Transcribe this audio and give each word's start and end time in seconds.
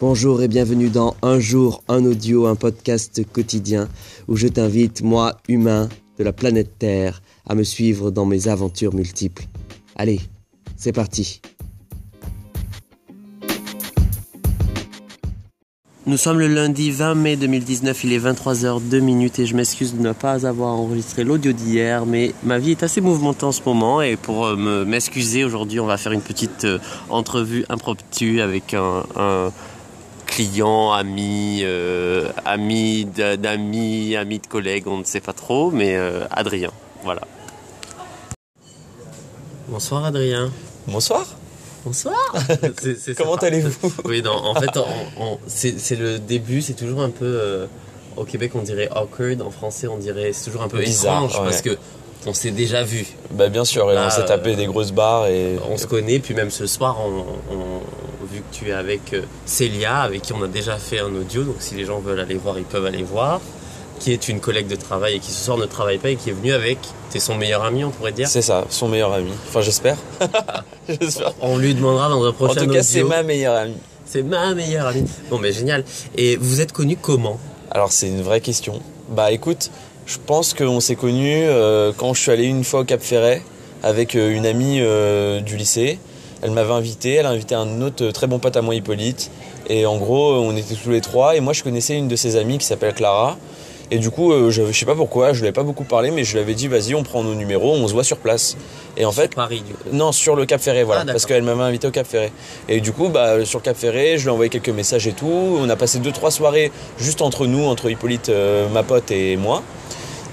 Bonjour 0.00 0.42
et 0.42 0.46
bienvenue 0.46 0.90
dans 0.90 1.16
Un 1.22 1.40
jour, 1.40 1.82
un 1.88 2.04
audio, 2.04 2.46
un 2.46 2.54
podcast 2.54 3.20
quotidien 3.32 3.88
où 4.28 4.36
je 4.36 4.46
t'invite, 4.46 5.02
moi, 5.02 5.38
humain 5.48 5.88
de 6.18 6.22
la 6.22 6.32
planète 6.32 6.78
Terre, 6.78 7.20
à 7.48 7.56
me 7.56 7.64
suivre 7.64 8.12
dans 8.12 8.24
mes 8.24 8.46
aventures 8.46 8.94
multiples. 8.94 9.46
Allez, 9.96 10.20
c'est 10.76 10.92
parti. 10.92 11.40
Nous 16.06 16.16
sommes 16.16 16.38
le 16.38 16.46
lundi 16.46 16.92
20 16.92 17.16
mai 17.16 17.36
2019, 17.36 18.04
il 18.04 18.12
est 18.12 18.20
23h02 18.20 19.40
et 19.40 19.46
je 19.46 19.56
m'excuse 19.56 19.94
de 19.94 20.00
ne 20.00 20.12
pas 20.12 20.46
avoir 20.46 20.74
enregistré 20.74 21.24
l'audio 21.24 21.50
d'hier, 21.50 22.06
mais 22.06 22.32
ma 22.44 22.58
vie 22.58 22.70
est 22.70 22.84
assez 22.84 23.00
mouvementée 23.00 23.44
en 23.44 23.52
ce 23.52 23.62
moment 23.66 24.00
et 24.00 24.16
pour 24.16 24.46
euh, 24.46 24.56
me 24.56 24.84
m'excuser 24.84 25.44
aujourd'hui, 25.44 25.80
on 25.80 25.86
va 25.86 25.96
faire 25.96 26.12
une 26.12 26.22
petite 26.22 26.64
euh, 26.64 26.78
entrevue 27.10 27.66
impromptue 27.68 28.40
avec 28.40 28.72
un, 28.74 29.02
un 29.16 29.50
client, 30.38 30.92
ami, 30.92 31.62
euh, 31.64 32.28
ami 32.44 33.06
d'amis, 33.06 34.14
ami 34.14 34.38
de 34.38 34.46
collègues, 34.46 34.86
on 34.86 34.98
ne 34.98 35.04
sait 35.04 35.20
pas 35.20 35.32
trop, 35.32 35.72
mais 35.72 35.96
euh, 35.96 36.26
Adrien, 36.30 36.70
voilà. 37.02 37.22
Bonsoir 39.66 40.04
Adrien. 40.04 40.52
Bonsoir. 40.86 41.26
Bonsoir. 41.84 42.14
Comment 43.16 43.34
allez-vous? 43.34 43.92
Oui, 44.04 44.22
non, 44.22 44.30
en 44.30 44.54
fait, 44.54 44.70
c'est 45.48 45.96
le 45.96 46.20
début, 46.20 46.62
c'est 46.62 46.74
toujours 46.74 47.00
un 47.00 47.10
peu. 47.10 47.24
euh, 47.24 47.66
au 48.16 48.22
Québec, 48.24 48.52
on 48.54 48.62
dirait 48.62 48.88
awkward, 48.94 49.42
en 49.42 49.50
français, 49.50 49.88
on 49.88 49.96
dirait. 49.96 50.32
C'est 50.32 50.44
toujours 50.44 50.62
un 50.62 50.68
peu 50.68 50.78
Bizarre, 50.78 51.24
étrange 51.24 51.38
ouais. 51.40 51.44
parce 51.46 51.62
que 51.62 51.76
on 52.26 52.32
s'est 52.32 52.50
déjà 52.52 52.84
vu. 52.84 53.06
Bah 53.32 53.48
bien 53.48 53.64
sûr, 53.64 53.90
et 53.90 53.94
Là, 53.94 54.06
on 54.06 54.10
s'est 54.10 54.24
tapé 54.24 54.52
euh, 54.52 54.56
des 54.56 54.66
grosses 54.66 54.92
barres 54.92 55.26
et 55.26 55.56
On 55.68 55.76
se 55.76 55.86
connaît, 55.86 56.18
puis 56.20 56.34
même 56.34 56.50
ce 56.50 56.66
soir, 56.66 56.96
on, 57.00 57.24
tu 58.52 58.68
es 58.68 58.72
avec 58.72 59.12
euh, 59.14 59.22
Célia, 59.46 60.00
avec 60.00 60.22
qui 60.22 60.32
on 60.32 60.42
a 60.42 60.48
déjà 60.48 60.76
fait 60.76 60.98
un 61.00 61.14
audio, 61.14 61.42
donc 61.42 61.56
si 61.60 61.74
les 61.74 61.84
gens 61.84 61.98
veulent 62.00 62.20
aller 62.20 62.34
voir, 62.36 62.58
ils 62.58 62.64
peuvent 62.64 62.86
aller 62.86 63.02
voir, 63.02 63.40
qui 63.98 64.12
est 64.12 64.28
une 64.28 64.40
collègue 64.40 64.66
de 64.68 64.76
travail 64.76 65.16
et 65.16 65.18
qui 65.18 65.30
ce 65.32 65.44
soir 65.44 65.58
ne 65.58 65.66
travaille 65.66 65.98
pas 65.98 66.10
et 66.10 66.16
qui 66.16 66.30
est 66.30 66.32
venue 66.32 66.52
avec. 66.52 66.78
T'es 67.10 67.20
son 67.20 67.34
meilleur 67.36 67.64
ami, 67.64 67.84
on 67.84 67.90
pourrait 67.90 68.12
dire. 68.12 68.28
c'est 68.28 68.42
ça, 68.42 68.64
son 68.70 68.88
meilleur 68.88 69.12
ami. 69.12 69.30
Enfin 69.48 69.60
j'espère. 69.60 69.96
j'espère. 70.88 71.32
On 71.40 71.58
lui 71.58 71.74
demandera 71.74 72.08
dans 72.08 72.24
un 72.24 72.28
En 72.28 72.32
prochain 72.32 72.64
tout 72.64 72.70
cas, 72.72 72.82
c'est 72.82 73.02
audio. 73.02 73.08
ma 73.08 73.22
meilleure 73.22 73.56
amie. 73.56 73.76
C'est 74.04 74.22
ma 74.22 74.54
meilleure 74.54 74.86
amie. 74.86 75.04
Bon, 75.30 75.38
mais 75.38 75.52
génial. 75.52 75.84
Et 76.16 76.36
vous 76.36 76.60
êtes 76.60 76.72
connu 76.72 76.96
comment? 76.96 77.38
Alors 77.70 77.92
c'est 77.92 78.08
une 78.08 78.22
vraie 78.22 78.40
question. 78.40 78.80
Bah 79.10 79.32
écoute, 79.32 79.70
je 80.06 80.16
pense 80.24 80.54
qu'on 80.54 80.80
s'est 80.80 80.96
connus 80.96 81.44
euh, 81.44 81.92
quand 81.96 82.14
je 82.14 82.20
suis 82.22 82.30
allé 82.30 82.44
une 82.44 82.64
fois 82.64 82.80
au 82.80 82.84
Cap 82.84 83.02
Ferret 83.02 83.42
avec 83.82 84.14
euh, 84.16 84.30
une 84.34 84.46
amie 84.46 84.78
euh, 84.80 85.40
du 85.40 85.56
lycée. 85.56 85.98
Elle 86.42 86.52
m'avait 86.52 86.72
invité, 86.72 87.14
elle 87.14 87.26
a 87.26 87.30
invité 87.30 87.54
un 87.54 87.82
autre 87.82 88.10
très 88.10 88.26
bon 88.26 88.38
pote 88.38 88.56
à 88.56 88.62
moi, 88.62 88.74
Hippolyte. 88.74 89.30
Et 89.68 89.86
en 89.86 89.96
gros, 89.98 90.34
on 90.34 90.56
était 90.56 90.74
tous 90.74 90.90
les 90.90 91.00
trois. 91.00 91.36
Et 91.36 91.40
moi, 91.40 91.52
je 91.52 91.62
connaissais 91.62 91.96
une 91.96 92.08
de 92.08 92.16
ses 92.16 92.36
amies 92.36 92.58
qui 92.58 92.64
s'appelle 92.66 92.94
Clara. 92.94 93.36
Et 93.90 93.96
du 93.98 94.10
coup, 94.10 94.32
euh, 94.32 94.50
je, 94.50 94.66
je 94.70 94.78
sais 94.78 94.84
pas 94.84 94.94
pourquoi, 94.94 95.32
je 95.32 95.38
lui 95.40 95.46
avais 95.46 95.54
pas 95.54 95.62
beaucoup 95.62 95.84
parlé, 95.84 96.10
mais 96.10 96.22
je 96.22 96.34
lui 96.34 96.40
avais 96.40 96.52
dit, 96.54 96.68
vas-y, 96.68 96.94
on 96.94 97.02
prend 97.02 97.22
nos 97.22 97.34
numéros, 97.34 97.72
on 97.72 97.88
se 97.88 97.94
voit 97.94 98.04
sur 98.04 98.18
place. 98.18 98.54
Et 98.98 99.06
en 99.06 99.12
fait, 99.12 99.34
Paris, 99.34 99.62
du 99.66 99.72
coup. 99.72 99.82
non, 99.92 100.12
sur 100.12 100.36
le 100.36 100.44
Cap 100.44 100.60
Ferré, 100.60 100.84
voilà, 100.84 101.04
Ah, 101.08 101.10
parce 101.12 101.24
qu'elle 101.24 101.42
m'avait 101.42 101.62
invité 101.62 101.86
au 101.86 101.90
Cap 101.90 102.06
Ferré. 102.06 102.30
Et 102.68 102.80
du 102.82 102.92
coup, 102.92 103.08
bah, 103.08 103.42
sur 103.46 103.60
le 103.60 103.64
Cap 103.64 103.76
Ferré, 103.78 104.18
je 104.18 104.24
lui 104.24 104.28
ai 104.28 104.32
envoyé 104.32 104.50
quelques 104.50 104.68
messages 104.68 105.06
et 105.06 105.12
tout. 105.12 105.26
On 105.58 105.66
a 105.70 105.76
passé 105.76 106.00
deux 106.00 106.12
trois 106.12 106.30
soirées 106.30 106.70
juste 106.98 107.22
entre 107.22 107.46
nous, 107.46 107.64
entre 107.64 107.88
Hippolyte, 107.88 108.28
euh, 108.28 108.68
ma 108.68 108.82
pote 108.82 109.10
et 109.10 109.38
moi. 109.38 109.62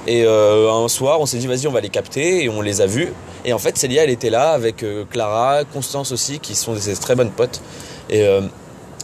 Et 0.06 0.24
euh, 0.26 0.70
un 0.72 0.90
soir, 0.90 1.22
on 1.22 1.26
s'est 1.26 1.38
dit, 1.38 1.48
vas-y, 1.48 1.66
on 1.68 1.72
va 1.72 1.80
les 1.80 1.90
capter, 1.90 2.44
et 2.44 2.50
on 2.50 2.62
les 2.62 2.82
a 2.82 2.86
vus. 2.88 3.14
Et 3.46 3.54
en 3.54 3.60
fait, 3.60 3.78
Célia, 3.78 4.04
elle 4.04 4.10
était 4.10 4.32
là 4.32 4.52
avec 4.52 4.82
euh, 4.82 5.06
Clara, 5.10 5.64
Constance 5.72 6.12
aussi, 6.12 6.40
qui 6.40 6.56
sont 6.56 6.74
des 6.74 6.96
très 6.96 7.16
bonnes 7.16 7.30
potes. 7.30 7.62
Et 8.10 8.24
euh, 8.24 8.42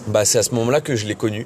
bah, 0.08 0.26
c'est 0.26 0.40
à 0.40 0.44
ce 0.44 0.54
moment-là 0.56 0.82
que 0.82 0.96
je 0.96 1.06
l'ai 1.06 1.16
connue. 1.16 1.46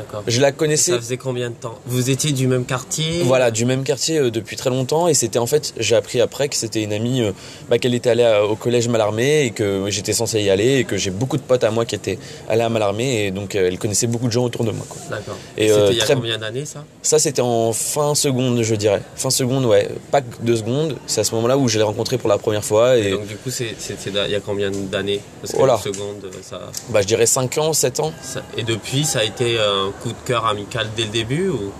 D'accord. 0.00 0.22
Je 0.26 0.40
la 0.40 0.52
connaissais. 0.52 0.92
Ça 0.92 0.98
faisait 0.98 1.16
combien 1.16 1.50
de 1.50 1.54
temps? 1.54 1.78
Vous 1.86 2.10
étiez 2.10 2.32
du 2.32 2.46
même 2.46 2.64
quartier? 2.64 3.22
Voilà, 3.22 3.50
du 3.50 3.64
même 3.64 3.84
quartier 3.84 4.18
euh, 4.18 4.30
depuis 4.30 4.56
très 4.56 4.70
longtemps 4.70 5.08
et 5.08 5.14
c'était 5.14 5.38
en 5.38 5.46
fait, 5.46 5.74
j'ai 5.78 5.94
appris 5.96 6.20
après 6.20 6.48
que 6.48 6.56
c'était 6.56 6.82
une 6.82 6.92
amie, 6.92 7.22
euh, 7.22 7.32
bah, 7.68 7.78
qu'elle 7.78 7.94
était 7.94 8.10
allée 8.10 8.24
à- 8.24 8.44
au 8.44 8.56
collège 8.56 8.88
Mallarmé 8.88 9.44
et 9.44 9.50
que 9.50 9.84
j'étais 9.88 10.12
censé 10.12 10.40
y 10.42 10.50
aller 10.50 10.78
et 10.78 10.84
que 10.84 10.96
j'ai 10.96 11.10
beaucoup 11.10 11.36
de 11.36 11.42
potes 11.42 11.64
à 11.64 11.70
moi 11.70 11.84
qui 11.84 11.94
étaient 11.94 12.18
allés 12.48 12.62
à 12.62 12.68
Mallarmé 12.68 13.26
et 13.26 13.30
donc 13.30 13.54
euh, 13.54 13.68
elle 13.68 13.78
connaissait 13.78 14.06
beaucoup 14.06 14.26
de 14.26 14.32
gens 14.32 14.44
autour 14.44 14.64
de 14.64 14.70
moi. 14.70 14.86
Quoi. 14.88 15.00
D'accord. 15.10 15.36
Et, 15.56 15.66
Et, 15.66 15.70
euh, 15.70 15.74
c'était 15.86 15.92
il 15.92 15.98
y 15.98 16.00
a 16.00 16.04
très- 16.04 16.14
combien 16.14 16.38
d'années 16.38 16.64
ça? 16.64 16.84
Ça 17.02 17.18
c'était 17.18 17.42
en 17.42 17.72
fin 17.72 18.14
seconde, 18.14 18.62
je 18.62 18.74
dirais. 18.74 19.02
Fin 19.16 19.30
seconde, 19.30 19.64
ouais, 19.66 19.88
pas 20.10 20.20
que 20.22 20.26
deux 20.42 20.56
secondes. 20.56 20.96
C'est 21.06 21.20
à 21.20 21.24
ce 21.24 21.34
moment-là 21.34 21.56
où 21.58 21.68
je 21.68 21.78
l'ai 21.78 21.84
rencontré 21.84 22.18
pour 22.18 22.28
la 22.28 22.38
première 22.38 22.64
fois 22.64 22.96
Et 22.98 23.08
et 23.08 23.10
donc 23.12 23.26
du 23.26 23.36
coup, 23.36 23.50
c'est- 23.50 23.74
c'était 23.78 24.10
il 24.26 24.30
y 24.30 24.34
a 24.34 24.40
combien 24.40 24.70
d'années? 24.70 25.20
Parce 25.42 25.52
que 25.52 25.58
Oh 25.60 25.78
seconde, 25.82 26.30
ça, 26.42 26.60
bah, 26.90 27.00
je 27.02 27.06
dirais 27.06 27.26
5 27.26 27.58
ans, 27.58 27.72
7 27.72 28.00
ans. 28.00 28.12
ça- 28.22 28.42
Et 28.56 28.62
depuis, 28.62 29.04
ça 29.04 29.20
a 29.20 29.24
été 29.24 29.56
un 29.90 30.02
coup 30.02 30.08
de 30.10 30.26
cœur 30.26 30.46
amical 30.46 30.88
dès 30.96 31.04
le 31.04 31.08
début 31.10 31.48
ou? 31.48 31.72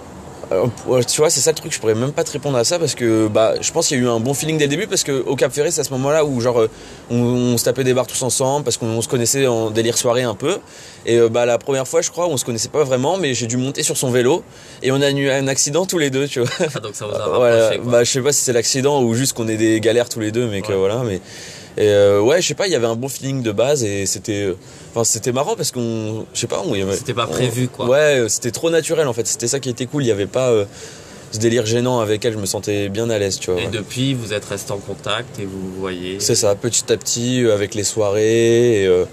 Euh, 0.52 0.66
tu 1.08 1.20
vois, 1.20 1.30
c'est 1.30 1.38
ça 1.38 1.52
le 1.52 1.56
truc, 1.56 1.72
je 1.72 1.78
pourrais 1.78 1.94
même 1.94 2.10
pas 2.10 2.24
te 2.24 2.32
répondre 2.32 2.58
à 2.58 2.64
ça 2.64 2.80
parce 2.80 2.96
que 2.96 3.28
bah, 3.28 3.54
je 3.60 3.70
pense 3.70 3.86
qu'il 3.86 3.98
y 3.98 4.00
a 4.00 4.02
eu 4.04 4.08
un 4.08 4.18
bon 4.18 4.34
feeling 4.34 4.58
dès 4.58 4.64
le 4.64 4.70
début 4.70 4.88
parce 4.88 5.04
qu'au 5.04 5.36
Cap 5.36 5.52
Ferré, 5.52 5.70
c'est 5.70 5.80
à 5.82 5.84
ce 5.84 5.92
moment-là 5.92 6.24
où 6.24 6.40
genre 6.40 6.60
euh, 6.62 6.68
on, 7.08 7.18
on 7.18 7.56
se 7.56 7.62
tapait 7.64 7.84
des 7.84 7.94
bars 7.94 8.08
tous 8.08 8.20
ensemble 8.22 8.64
parce 8.64 8.76
qu'on 8.76 8.88
on 8.88 9.00
se 9.00 9.06
connaissait 9.06 9.46
en 9.46 9.70
délire 9.70 9.96
soirée 9.96 10.24
un 10.24 10.34
peu. 10.34 10.58
Et 11.06 11.18
euh, 11.18 11.28
bah, 11.28 11.46
la 11.46 11.56
première 11.58 11.86
fois, 11.86 12.00
je 12.02 12.10
crois, 12.10 12.26
on 12.26 12.36
se 12.36 12.44
connaissait 12.44 12.68
pas 12.68 12.82
vraiment, 12.82 13.16
mais 13.16 13.32
j'ai 13.32 13.46
dû 13.46 13.58
monter 13.58 13.84
sur 13.84 13.96
son 13.96 14.10
vélo 14.10 14.42
et 14.82 14.90
on 14.90 15.00
a 15.00 15.10
eu 15.10 15.30
un 15.30 15.46
accident 15.46 15.86
tous 15.86 15.98
les 15.98 16.10
deux, 16.10 16.26
tu 16.26 16.40
vois. 16.40 16.48
ah, 16.74 16.80
donc 16.80 16.96
ça 16.96 17.06
vous 17.06 17.12
a 17.14 17.18
rapproché 17.18 17.36
Voilà, 17.38 17.76
quoi. 17.78 17.92
bah, 17.92 18.02
je 18.02 18.10
sais 18.10 18.20
pas 18.20 18.32
si 18.32 18.42
c'est 18.42 18.52
l'accident 18.52 19.02
ou 19.04 19.14
juste 19.14 19.34
qu'on 19.34 19.46
ait 19.46 19.56
des 19.56 19.78
galères 19.80 20.08
tous 20.08 20.18
les 20.20 20.32
deux, 20.32 20.48
mais 20.48 20.62
que 20.62 20.72
Ouais. 20.72 20.78
voilà, 20.78 21.02
mais. 21.06 21.20
Et 21.78 21.88
euh, 21.88 22.20
ouais, 22.20 22.42
je 22.42 22.48
sais 22.48 22.54
pas, 22.54 22.66
il 22.66 22.72
y 22.72 22.76
avait 22.76 22.86
un 22.86 22.96
bon 22.96 23.08
feeling 23.08 23.42
de 23.42 23.52
base 23.52 23.84
et 23.84 24.04
c'était, 24.06 24.42
euh, 24.42 24.54
enfin 24.92 25.04
c'était 25.04 25.32
marrant 25.32 25.54
parce 25.56 25.70
qu'on, 25.70 26.26
je 26.34 26.40
sais 26.40 26.46
pas, 26.46 26.62
on, 26.66 26.74
il 26.74 26.80
y 26.80 26.82
avait- 26.82 26.96
C'était 26.96 27.14
pas 27.14 27.26
on- 27.28 27.32
prévu, 27.32 27.68
quoi. 27.68 27.86
Ouais, 27.86 28.24
c'était 28.28 28.50
trop 28.50 28.70
naturel 28.70 29.06
en 29.06 29.12
fait. 29.12 29.26
C'était 29.26 29.48
ça 29.48 29.60
qui 29.60 29.70
était 29.70 29.86
cool. 29.86 30.02
Il 30.04 30.08
y 30.08 30.10
avait 30.12 30.26
pas 30.26 30.50
euh, 30.50 30.64
ce 31.32 31.38
délire 31.38 31.64
gênant 31.66 32.00
avec 32.00 32.24
elle. 32.24 32.32
Je 32.32 32.38
me 32.38 32.46
sentais 32.46 32.88
bien 32.88 33.08
à 33.08 33.18
l'aise, 33.18 33.38
tu 33.38 33.50
vois. 33.52 33.60
Et 33.60 33.66
ouais. 33.66 33.70
depuis, 33.70 34.14
vous 34.14 34.32
êtes 34.32 34.44
resté 34.44 34.72
en 34.72 34.78
contact 34.78 35.38
et 35.38 35.44
vous 35.44 35.60
vous 35.74 35.80
voyez. 35.80 36.18
C'est 36.18 36.34
ça, 36.34 36.54
petit 36.56 36.92
à 36.92 36.96
petit 36.96 37.44
euh, 37.44 37.54
avec 37.54 37.74
les 37.76 37.84
soirées. 37.84 38.82
Et, 38.82 38.86
euh, 38.86 39.04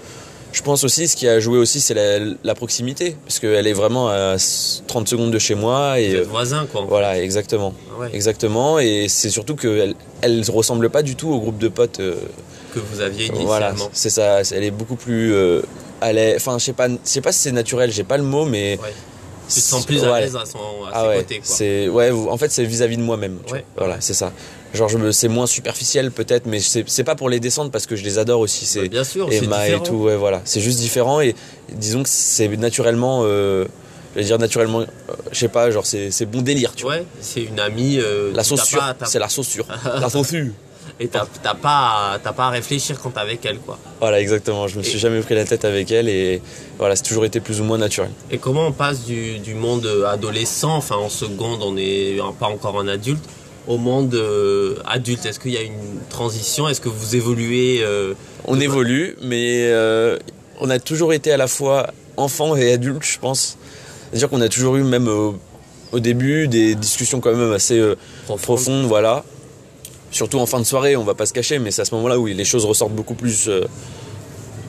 je 0.52 0.62
pense 0.62 0.82
aussi, 0.84 1.08
ce 1.08 1.16
qui 1.16 1.28
a 1.28 1.40
joué 1.40 1.58
aussi, 1.58 1.80
c'est 1.80 1.94
la, 1.94 2.18
la 2.42 2.54
proximité 2.54 3.16
parce 3.24 3.38
qu'elle 3.38 3.66
est 3.66 3.72
vraiment 3.72 4.08
à 4.08 4.36
30 4.86 5.08
secondes 5.08 5.30
de 5.30 5.38
chez 5.38 5.54
moi 5.54 5.92
Vous 5.94 5.98
et 6.00 6.10
êtes 6.10 6.14
euh, 6.16 6.24
voisins 6.28 6.66
quoi. 6.70 6.84
voilà, 6.88 7.20
exactement. 7.20 7.74
Ah 7.96 8.00
ouais, 8.00 8.10
Exactement, 8.14 8.78
et 8.78 9.06
c'est 9.08 9.30
surtout 9.30 9.56
qu'elle 9.56 9.94
elle 10.22 10.42
ressemble 10.50 10.88
pas 10.90 11.02
du 11.02 11.16
tout 11.16 11.28
au 11.28 11.38
groupe 11.40 11.58
de 11.58 11.68
potes. 11.68 12.00
euh, 12.00 12.14
que 12.74 12.80
vous 12.80 13.00
aviez 13.00 13.26
initialement. 13.26 13.46
voilà, 13.46 13.74
c'est 13.92 14.10
ça. 14.10 14.40
Elle 14.52 14.64
est 14.64 14.70
beaucoup 14.70 14.96
plus. 14.96 15.32
euh, 15.34 15.62
est, 16.18 16.36
enfin, 16.36 16.58
je 16.58 16.64
sais 16.64 16.72
pas, 16.74 16.88
je 16.88 16.96
sais 17.04 17.20
pas 17.22 17.32
si 17.32 17.40
c'est 17.40 17.52
naturel. 17.52 17.90
J'ai 17.90 18.04
pas 18.04 18.16
le 18.18 18.24
mot, 18.24 18.44
mais. 18.44 18.78
Ouais. 18.82 18.92
Tu 19.48 19.54
te 19.54 19.60
sens 19.60 19.86
plus 19.86 20.04
à 20.04 20.20
l'aise 20.20 20.36
à, 20.36 20.44
son, 20.44 20.58
à 20.58 20.90
Ah 20.92 21.00
ses 21.02 21.08
ouais, 21.08 21.16
côtés 21.16 21.38
quoi. 21.38 21.56
ouais. 21.88 22.10
En 22.10 22.36
fait, 22.36 22.50
c'est 22.50 22.64
vis-à-vis 22.64 22.98
de 22.98 23.02
moi-même. 23.02 23.38
Voilà, 23.78 23.96
c'est 24.00 24.12
ça. 24.12 24.30
Genre, 24.74 24.88
je 24.88 24.98
me, 24.98 25.12
c'est 25.12 25.28
moins 25.28 25.46
superficiel 25.46 26.10
peut-être, 26.10 26.44
mais 26.46 26.60
c'est 26.60 27.04
pas 27.04 27.14
pour 27.14 27.28
les 27.30 27.40
descendre 27.40 27.70
parce 27.70 27.86
que 27.86 27.96
je 27.96 28.04
les 28.04 28.18
adore 28.18 28.40
aussi. 28.40 28.66
C'est 28.66 28.82
Bah, 28.82 28.88
bien 28.88 29.04
sûr, 29.04 29.28
Emma 29.32 29.62
et 29.66 29.70
différent. 29.70 29.84
tout. 29.84 29.94
Ouais, 29.94 30.16
voilà. 30.16 30.42
C'est 30.44 30.60
juste 30.60 30.78
différent 30.78 31.20
et 31.20 31.34
disons 31.72 32.02
que 32.02 32.08
c'est 32.10 32.48
naturellement. 32.48 33.22
Euh, 33.24 33.64
je 34.14 34.20
vais 34.20 34.26
dire 34.26 34.38
naturellement. 34.38 34.80
euh, 34.80 34.86
je 35.32 35.38
sais 35.38 35.48
pas. 35.48 35.70
Genre, 35.70 35.86
c'est 35.86 36.26
bon 36.26 36.42
délire. 36.42 36.72
Tu 36.76 36.82
vois. 36.84 36.96
Ouais, 36.96 37.04
c'est 37.20 37.42
une 37.42 37.60
amie. 37.60 37.98
euh, 37.98 38.30
La 38.34 38.44
sauce 38.44 38.60
c'est 39.06 39.18
la 39.18 39.28
sauce 39.28 39.48
sûre. 39.48 39.66
la 40.00 40.10
sauce. 40.10 40.34
Et 41.00 41.06
t'as 41.06 41.24
pas, 41.54 42.14
à- 42.14 42.18
t'as 42.22 42.32
pas 42.32 42.46
à 42.46 42.50
réfléchir 42.50 42.98
quand 43.00 43.10
t'es 43.10 43.20
avec 43.20 43.44
elle, 43.46 43.58
quoi. 43.58 43.78
Voilà, 44.00 44.20
exactement. 44.20 44.66
Je 44.68 44.78
me 44.78 44.82
suis 44.82 44.96
Et- 44.96 45.00
jamais 45.00 45.20
pris 45.20 45.34
la 45.34 45.44
tête 45.44 45.64
avec 45.64 45.90
elle 45.92 46.08
et 46.08 46.42
voilà, 46.78 46.96
c'est 46.96 47.02
toujours 47.04 47.24
été 47.24 47.40
plus 47.40 47.60
ou 47.60 47.64
moins 47.64 47.78
naturel. 47.78 48.10
Et 48.30 48.38
comment 48.38 48.66
on 48.66 48.72
passe 48.72 49.04
du, 49.04 49.38
du 49.38 49.54
monde 49.54 49.86
adolescent, 50.08 50.74
enfin 50.76 50.96
en 50.96 51.08
seconde, 51.10 51.62
on 51.62 51.72
n'est 51.74 52.16
pas 52.40 52.46
encore 52.48 52.80
un 52.80 52.88
adulte, 52.88 53.22
au 53.68 53.76
monde 53.76 54.14
euh, 54.14 54.76
adulte? 54.86 55.24
Est-ce 55.26 55.38
qu'il 55.38 55.52
y 55.52 55.56
a 55.56 55.62
une 55.62 56.00
transition? 56.08 56.68
Est-ce 56.68 56.80
que 56.80 56.88
vous 56.88 57.14
évoluez 57.14 57.80
euh, 57.82 58.14
On 58.46 58.58
évolue, 58.58 59.16
mais 59.22 59.66
euh, 59.66 60.18
on 60.60 60.70
a 60.70 60.80
toujours 60.80 61.12
été 61.12 61.30
à 61.30 61.36
la 61.36 61.46
fois 61.46 61.92
enfant 62.16 62.56
et 62.56 62.72
adulte, 62.72 63.04
je 63.04 63.18
pense. 63.18 63.56
C'est-à-dire 64.10 64.30
qu'on 64.30 64.40
a 64.40 64.48
toujours 64.48 64.76
eu, 64.76 64.82
même 64.82 65.08
au 65.92 66.00
début, 66.00 66.48
des 66.48 66.74
discussions 66.74 67.20
quand 67.20 67.34
même 67.34 67.52
assez 67.52 67.78
profondes 68.24 68.42
profondes, 68.42 68.86
voilà. 68.86 69.22
Surtout 70.10 70.38
en 70.38 70.46
fin 70.46 70.58
de 70.58 70.64
soirée, 70.64 70.96
on 70.96 71.04
va 71.04 71.14
pas 71.14 71.26
se 71.26 71.34
cacher, 71.34 71.58
mais 71.58 71.70
c'est 71.70 71.82
à 71.82 71.84
ce 71.84 71.94
moment-là 71.94 72.18
où 72.18 72.26
les 72.26 72.44
choses 72.44 72.64
ressortent 72.64 72.94
beaucoup 72.94 73.14
plus 73.14 73.50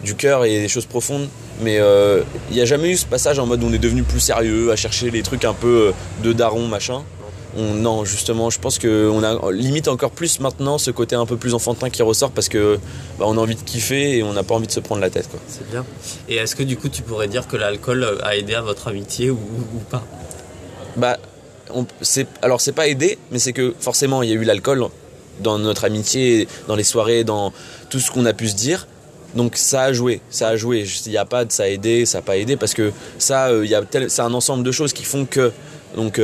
du 0.04 0.16
cœur 0.16 0.44
et 0.44 0.60
des 0.60 0.68
choses 0.68 0.86
profondes. 0.86 1.30
Mais 1.62 1.80
il 2.50 2.56
n'y 2.56 2.62
a 2.62 2.66
jamais 2.66 2.92
eu 2.92 2.98
ce 2.98 3.06
passage 3.06 3.40
en 3.40 3.46
mode 3.46 3.64
où 3.64 3.68
on 3.68 3.74
est 3.74 3.80
devenu 3.80 4.04
plus 4.04 4.20
sérieux, 4.20 4.72
à 4.72 4.76
chercher 4.76 5.10
les 5.10 5.24
trucs 5.24 5.46
un 5.46 5.54
peu 5.54 5.94
de 6.22 6.34
daron, 6.34 6.68
machin. 6.68 7.04
On, 7.58 7.74
non, 7.74 8.06
justement, 8.06 8.50
je 8.52 8.60
pense 8.60 8.78
qu'on 8.78 9.24
a 9.24 9.52
limite 9.52 9.88
encore 9.88 10.12
plus 10.12 10.40
maintenant 10.40 10.78
ce 10.78 10.92
côté 10.92 11.16
un 11.16 11.26
peu 11.26 11.36
plus 11.36 11.56
enfantin 11.56 11.90
qui 11.90 12.04
ressort 12.04 12.30
parce 12.30 12.48
que 12.48 12.78
bah, 13.18 13.26
on 13.28 13.38
a 13.38 13.42
envie 13.42 13.56
de 13.56 13.62
kiffer 13.62 14.18
et 14.18 14.24
on 14.24 14.34
n'a 14.34 14.44
pas 14.44 14.54
envie 14.54 14.68
de 14.68 14.72
se 14.72 14.80
prendre 14.80 15.02
la 15.02 15.10
tête. 15.10 15.28
C'est 15.48 15.68
bien. 15.72 15.84
Et 16.28 16.36
est-ce 16.36 16.56
que 16.56 16.62
du 16.64 16.78
coup 16.78 16.90
tu 16.90 17.02
pourrais 17.02 17.28
dire 17.28 17.48
que 17.48 17.58
l'alcool 17.58 18.18
a 18.22 18.36
aidé 18.38 18.54
à 18.54 18.62
votre 18.62 18.88
amitié 18.88 19.32
ou, 19.32 19.36
ou 19.38 19.80
pas? 19.90 20.04
Bah, 20.96 21.18
on- 21.74 21.86
alors 22.44 22.62
c'est 22.62 22.72
pas 22.74 22.88
aidé, 22.88 23.18
mais 23.32 23.40
c'est 23.40 23.54
que 23.54 23.74
forcément 23.80 24.22
il 24.22 24.30
y 24.30 24.32
a 24.32 24.36
eu 24.36 24.44
l'alcool 24.44 24.86
dans 25.40 25.58
notre 25.58 25.86
amitié, 25.86 26.48
dans 26.68 26.76
les 26.76 26.84
soirées, 26.84 27.24
dans 27.24 27.52
tout 27.90 28.00
ce 28.00 28.12
qu'on 28.12 28.26
a 28.28 28.34
pu 28.34 28.48
se 28.50 28.56
dire. 28.56 28.88
Donc 29.36 29.56
ça 29.58 29.84
a 29.84 29.94
joué, 29.94 30.22
ça 30.30 30.50
a 30.50 30.56
joué. 30.56 30.86
Il 31.06 31.12
n'y 31.12 31.18
a 31.18 31.26
pas 31.26 31.46
de 31.46 31.52
ça 31.52 31.64
a 31.64 31.68
aidé, 31.68 32.06
ça 32.06 32.20
n'a 32.20 32.22
pas 32.24 32.38
aidé 32.38 32.58
parce 32.58 32.74
que 32.76 32.92
ça, 33.18 33.52
il 33.54 33.70
y 33.70 33.76
a 33.76 33.82
c'est 34.08 34.22
un 34.22 34.34
ensemble 34.34 34.64
de 34.64 34.72
choses 34.72 34.94
qui 34.94 35.04
font 35.04 35.26
que. 35.26 35.52
Donc 35.96 36.22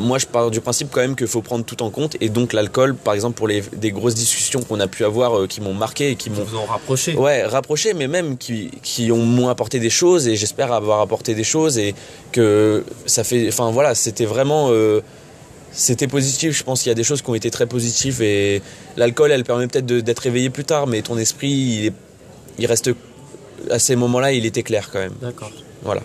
moi 0.00 0.18
je 0.18 0.26
pars 0.26 0.50
du 0.50 0.60
principe 0.60 0.88
quand 0.90 1.00
même 1.00 1.14
qu'il 1.14 1.28
faut 1.28 1.42
prendre 1.42 1.64
tout 1.64 1.82
en 1.82 1.90
compte 1.90 2.16
et 2.20 2.28
donc 2.28 2.52
l'alcool, 2.52 2.96
par 2.96 3.14
exemple 3.14 3.36
pour 3.36 3.46
les 3.46 3.62
des 3.72 3.92
grosses 3.92 4.16
discussions 4.16 4.60
qu'on 4.62 4.80
a 4.80 4.88
pu 4.88 5.04
avoir 5.04 5.46
qui 5.46 5.60
m'ont 5.60 5.74
marqué 5.74 6.10
et 6.10 6.16
qui 6.16 6.28
m'ont 6.28 6.42
vous 6.42 6.56
ont 6.56 6.64
rapproché. 6.64 7.14
Ouais, 7.14 7.44
rapproché, 7.44 7.94
mais 7.94 8.08
même 8.08 8.36
qui, 8.36 8.70
qui 8.82 9.12
ont 9.12 9.24
moins 9.24 9.50
apporté 9.50 9.78
des 9.78 9.90
choses 9.90 10.26
et 10.26 10.34
j'espère 10.34 10.72
avoir 10.72 11.00
apporté 11.00 11.34
des 11.34 11.44
choses 11.44 11.78
et 11.78 11.94
que 12.32 12.84
ça 13.06 13.22
fait. 13.22 13.46
Enfin 13.48 13.70
voilà, 13.70 13.94
c'était 13.94 14.26
vraiment 14.26 14.72
c'était 15.76 16.08
positif. 16.08 16.56
Je 16.56 16.64
pense 16.64 16.82
qu'il 16.82 16.90
y 16.90 16.92
a 16.92 16.94
des 16.94 17.04
choses 17.04 17.22
qui 17.22 17.30
ont 17.30 17.34
été 17.34 17.50
très 17.50 17.66
positives 17.66 18.22
et 18.22 18.62
l'alcool, 18.96 19.30
elle 19.30 19.44
permet 19.44 19.68
peut-être 19.68 19.86
d'être 19.86 20.26
éveillé 20.26 20.50
plus 20.50 20.64
tard, 20.64 20.86
mais 20.86 21.02
ton 21.02 21.18
esprit, 21.18 21.50
il, 21.50 21.86
est, 21.86 21.92
il 22.58 22.66
reste 22.66 22.90
à 23.70 23.78
ces 23.78 23.94
moments-là, 23.94 24.32
il 24.32 24.46
était 24.46 24.62
clair 24.62 24.88
quand 24.90 24.98
même. 24.98 25.14
D'accord. 25.20 25.52
Voilà. 25.82 26.02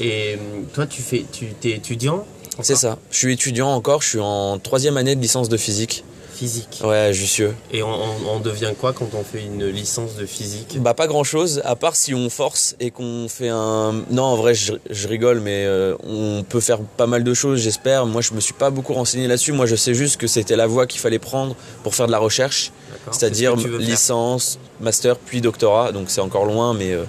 Et 0.00 0.34
euh, 0.34 0.36
toi, 0.74 0.86
tu 0.86 1.02
fais, 1.02 1.24
tu 1.30 1.46
es 1.68 1.76
étudiant? 1.76 2.26
C'est 2.60 2.76
ça. 2.76 2.98
Je 3.10 3.16
suis 3.16 3.32
étudiant 3.32 3.70
encore. 3.70 4.02
Je 4.02 4.08
suis 4.08 4.20
en 4.20 4.58
troisième 4.58 4.96
année 4.96 5.14
de 5.14 5.20
licence 5.20 5.48
de 5.48 5.56
physique 5.56 6.04
physique. 6.42 6.80
Ouais, 6.82 7.12
Jussieu. 7.12 7.54
Et 7.72 7.84
on, 7.84 8.40
devient 8.40 8.72
quoi 8.78 8.92
quand 8.92 9.10
on 9.14 9.22
fait 9.22 9.44
une 9.44 9.64
licence 9.66 10.16
de 10.16 10.26
physique? 10.26 10.76
Bah 10.80 10.92
pas 10.92 11.06
grand 11.06 11.22
chose, 11.22 11.62
à 11.64 11.76
part 11.76 11.94
si 11.94 12.14
on 12.14 12.28
force 12.30 12.74
et 12.80 12.90
qu'on 12.90 13.28
fait 13.28 13.48
un... 13.48 14.02
Non, 14.10 14.24
en 14.24 14.36
vrai, 14.36 14.52
je, 14.54 14.74
rigole, 15.06 15.38
mais 15.38 15.64
euh, 15.66 15.94
on 16.02 16.42
peut 16.42 16.58
faire 16.58 16.80
pas 16.80 17.06
mal 17.06 17.22
de 17.22 17.34
choses, 17.34 17.60
j'espère. 17.60 18.06
Moi, 18.06 18.22
je 18.22 18.34
me 18.34 18.40
suis 18.40 18.54
pas 18.54 18.70
beaucoup 18.70 18.92
renseigné 18.92 19.28
là-dessus. 19.28 19.52
Moi, 19.52 19.66
je 19.66 19.76
sais 19.76 19.94
juste 19.94 20.16
que 20.16 20.26
c'était 20.26 20.56
la 20.56 20.66
voie 20.66 20.88
qu'il 20.88 21.00
fallait 21.00 21.20
prendre 21.20 21.54
pour 21.84 21.94
faire 21.94 22.06
de 22.06 22.12
la 22.12 22.18
recherche. 22.18 22.72
C'est-à-dire 23.12 23.54
licence, 23.54 24.58
master, 24.80 25.16
puis 25.16 25.40
doctorat. 25.40 25.92
Donc 25.92 26.06
c'est 26.08 26.20
encore 26.20 26.46
loin, 26.46 26.74
mais... 26.74 26.92
Euh, 26.92 27.04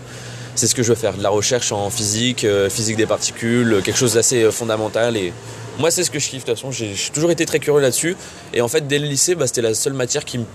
c'est 0.55 0.67
ce 0.67 0.75
que 0.75 0.83
je 0.83 0.89
veux 0.89 0.95
faire, 0.95 1.13
de 1.13 1.23
la 1.23 1.29
recherche 1.29 1.71
en 1.71 1.89
physique, 1.89 2.43
euh, 2.43 2.69
physique 2.69 2.97
des 2.97 3.05
particules, 3.05 3.81
quelque 3.83 3.97
chose 3.97 4.13
d'assez 4.13 4.51
fondamental 4.51 5.17
et 5.17 5.33
moi, 5.79 5.89
c'est 5.89 6.03
ce 6.03 6.11
que 6.11 6.19
je 6.19 6.29
kiffe. 6.29 6.45
De 6.45 6.51
toute 6.51 6.55
façon, 6.55 6.71
j'ai 6.71 6.93
toujours 7.13 7.31
été 7.31 7.45
très 7.45 7.59
curieux 7.59 7.81
là-dessus. 7.81 8.15
Et 8.53 8.61
en 8.61 8.67
fait, 8.67 8.87
dès 8.87 8.99
le 8.99 9.07
lycée, 9.07 9.35
bah, 9.35 9.47
c'était 9.47 9.61
la 9.61 9.73
seule 9.73 9.93
matière 9.93 10.23
qui 10.23 10.37
me. 10.39 10.45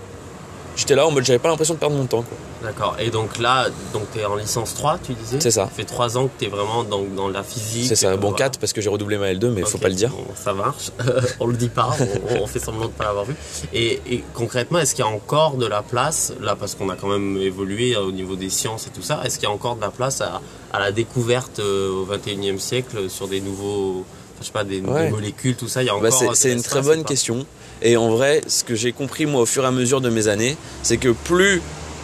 J'étais 0.79 0.95
là 0.95 1.05
en 1.05 1.11
mode, 1.11 1.25
j'avais 1.25 1.39
pas 1.39 1.49
l'impression 1.49 1.73
de 1.73 1.79
perdre 1.79 1.97
mon 1.97 2.05
temps. 2.05 2.23
D'accord. 2.63 2.95
Et 2.99 3.09
donc 3.09 3.37
là, 3.37 3.67
donc 3.91 4.03
tu 4.13 4.19
es 4.19 4.25
en 4.25 4.35
licence 4.35 4.75
3, 4.75 4.99
tu 5.05 5.13
disais? 5.13 5.37
C'est 5.41 5.51
ça. 5.51 5.65
Ça 5.65 5.71
fait 5.75 5.83
3 5.83 6.17
ans 6.17 6.27
que 6.27 6.39
tu 6.39 6.45
es 6.45 6.47
vraiment 6.47 6.85
dans, 6.85 7.03
dans 7.03 7.27
la 7.27 7.43
physique. 7.43 7.85
C'est 7.89 7.97
ça. 7.97 8.15
Bon, 8.15 8.31
4 8.31 8.59
parce 8.59 8.71
que 8.71 8.79
j'ai 8.79 8.89
redoublé 8.89 9.17
ma 9.17 9.33
L2, 9.33 9.49
mais 9.49 9.59
il 9.59 9.67
faut 9.67 9.77
pas 9.77 9.89
le 9.89 9.95
dire. 9.95 10.09
ça 10.35 10.53
marche. 10.53 10.91
on 11.41 11.47
le 11.47 11.57
dit 11.57 11.67
pas. 11.67 11.89
on, 12.29 12.47
fait 12.47 12.59
semblant 12.59 12.85
de 12.85 12.91
pas 12.91 13.03
l'avoir 13.03 13.25
vu. 13.25 13.35
Et, 13.73 14.23
concrètement, 14.33 14.79
est-ce 14.79 14.95
qu'il 14.95 15.03
y 15.03 15.07
a 15.07 15.11
encore 15.11 15.57
de 15.57 15.65
la 15.65 15.81
place, 15.81 16.31
là, 16.39 16.55
parce 16.55 16.75
qu'on 16.75 16.89
a 16.89 16.95
quand 16.95 17.09
même 17.09 17.35
évolué 17.35 17.97
au 17.97 18.13
niveau 18.13 18.37
des 18.37 18.49
sciences 18.49 18.87
et 18.87 18.91
tout 18.91 19.01
ça, 19.01 19.19
est-ce 19.25 19.35
qu'il 19.37 19.49
y 19.49 19.51
a 19.51 19.53
encore 19.53 19.75
de 19.75 19.81
la 19.81 19.91
place 19.91 20.21
à, 20.21 20.39
à 20.71 20.79
la 20.79 20.93
découverte 20.93 21.59
euh, 21.59 21.91
au 21.91 22.05
21e 22.05 22.57
siècle 22.57 23.09
sur 23.09 23.27
des 23.27 23.41
nouveaux 23.41 24.05
je 24.39 24.45
sais 24.45 24.51
pas, 24.53 24.63
des, 24.63 24.79
molécules, 24.79 25.55
tout 25.55 25.67
ça, 25.67 25.83
il 25.83 25.87
y 25.87 25.89
a 25.89 25.99
bah, 25.99 26.09
encore. 26.13 26.35
c'est 26.35 26.53
une 26.53 26.63
très 26.63 26.81
bonne 26.81 27.03
question. 27.03 27.45
Et 27.81 27.97
en 27.97 28.09
vrai, 28.09 28.41
ce 28.47 28.63
que 28.63 28.75
j'ai 28.75 28.91
compris 28.91 29.25
moi 29.25 29.41
au 29.41 29.45
fur 29.45 29.63
et 29.63 29.67
à 29.67 29.71
mesure 29.71 30.01
de 30.01 30.09
mes 30.09 30.27
années, 30.27 30.57
c'est 30.83 30.97
que 30.97 31.09
plus 31.09 31.61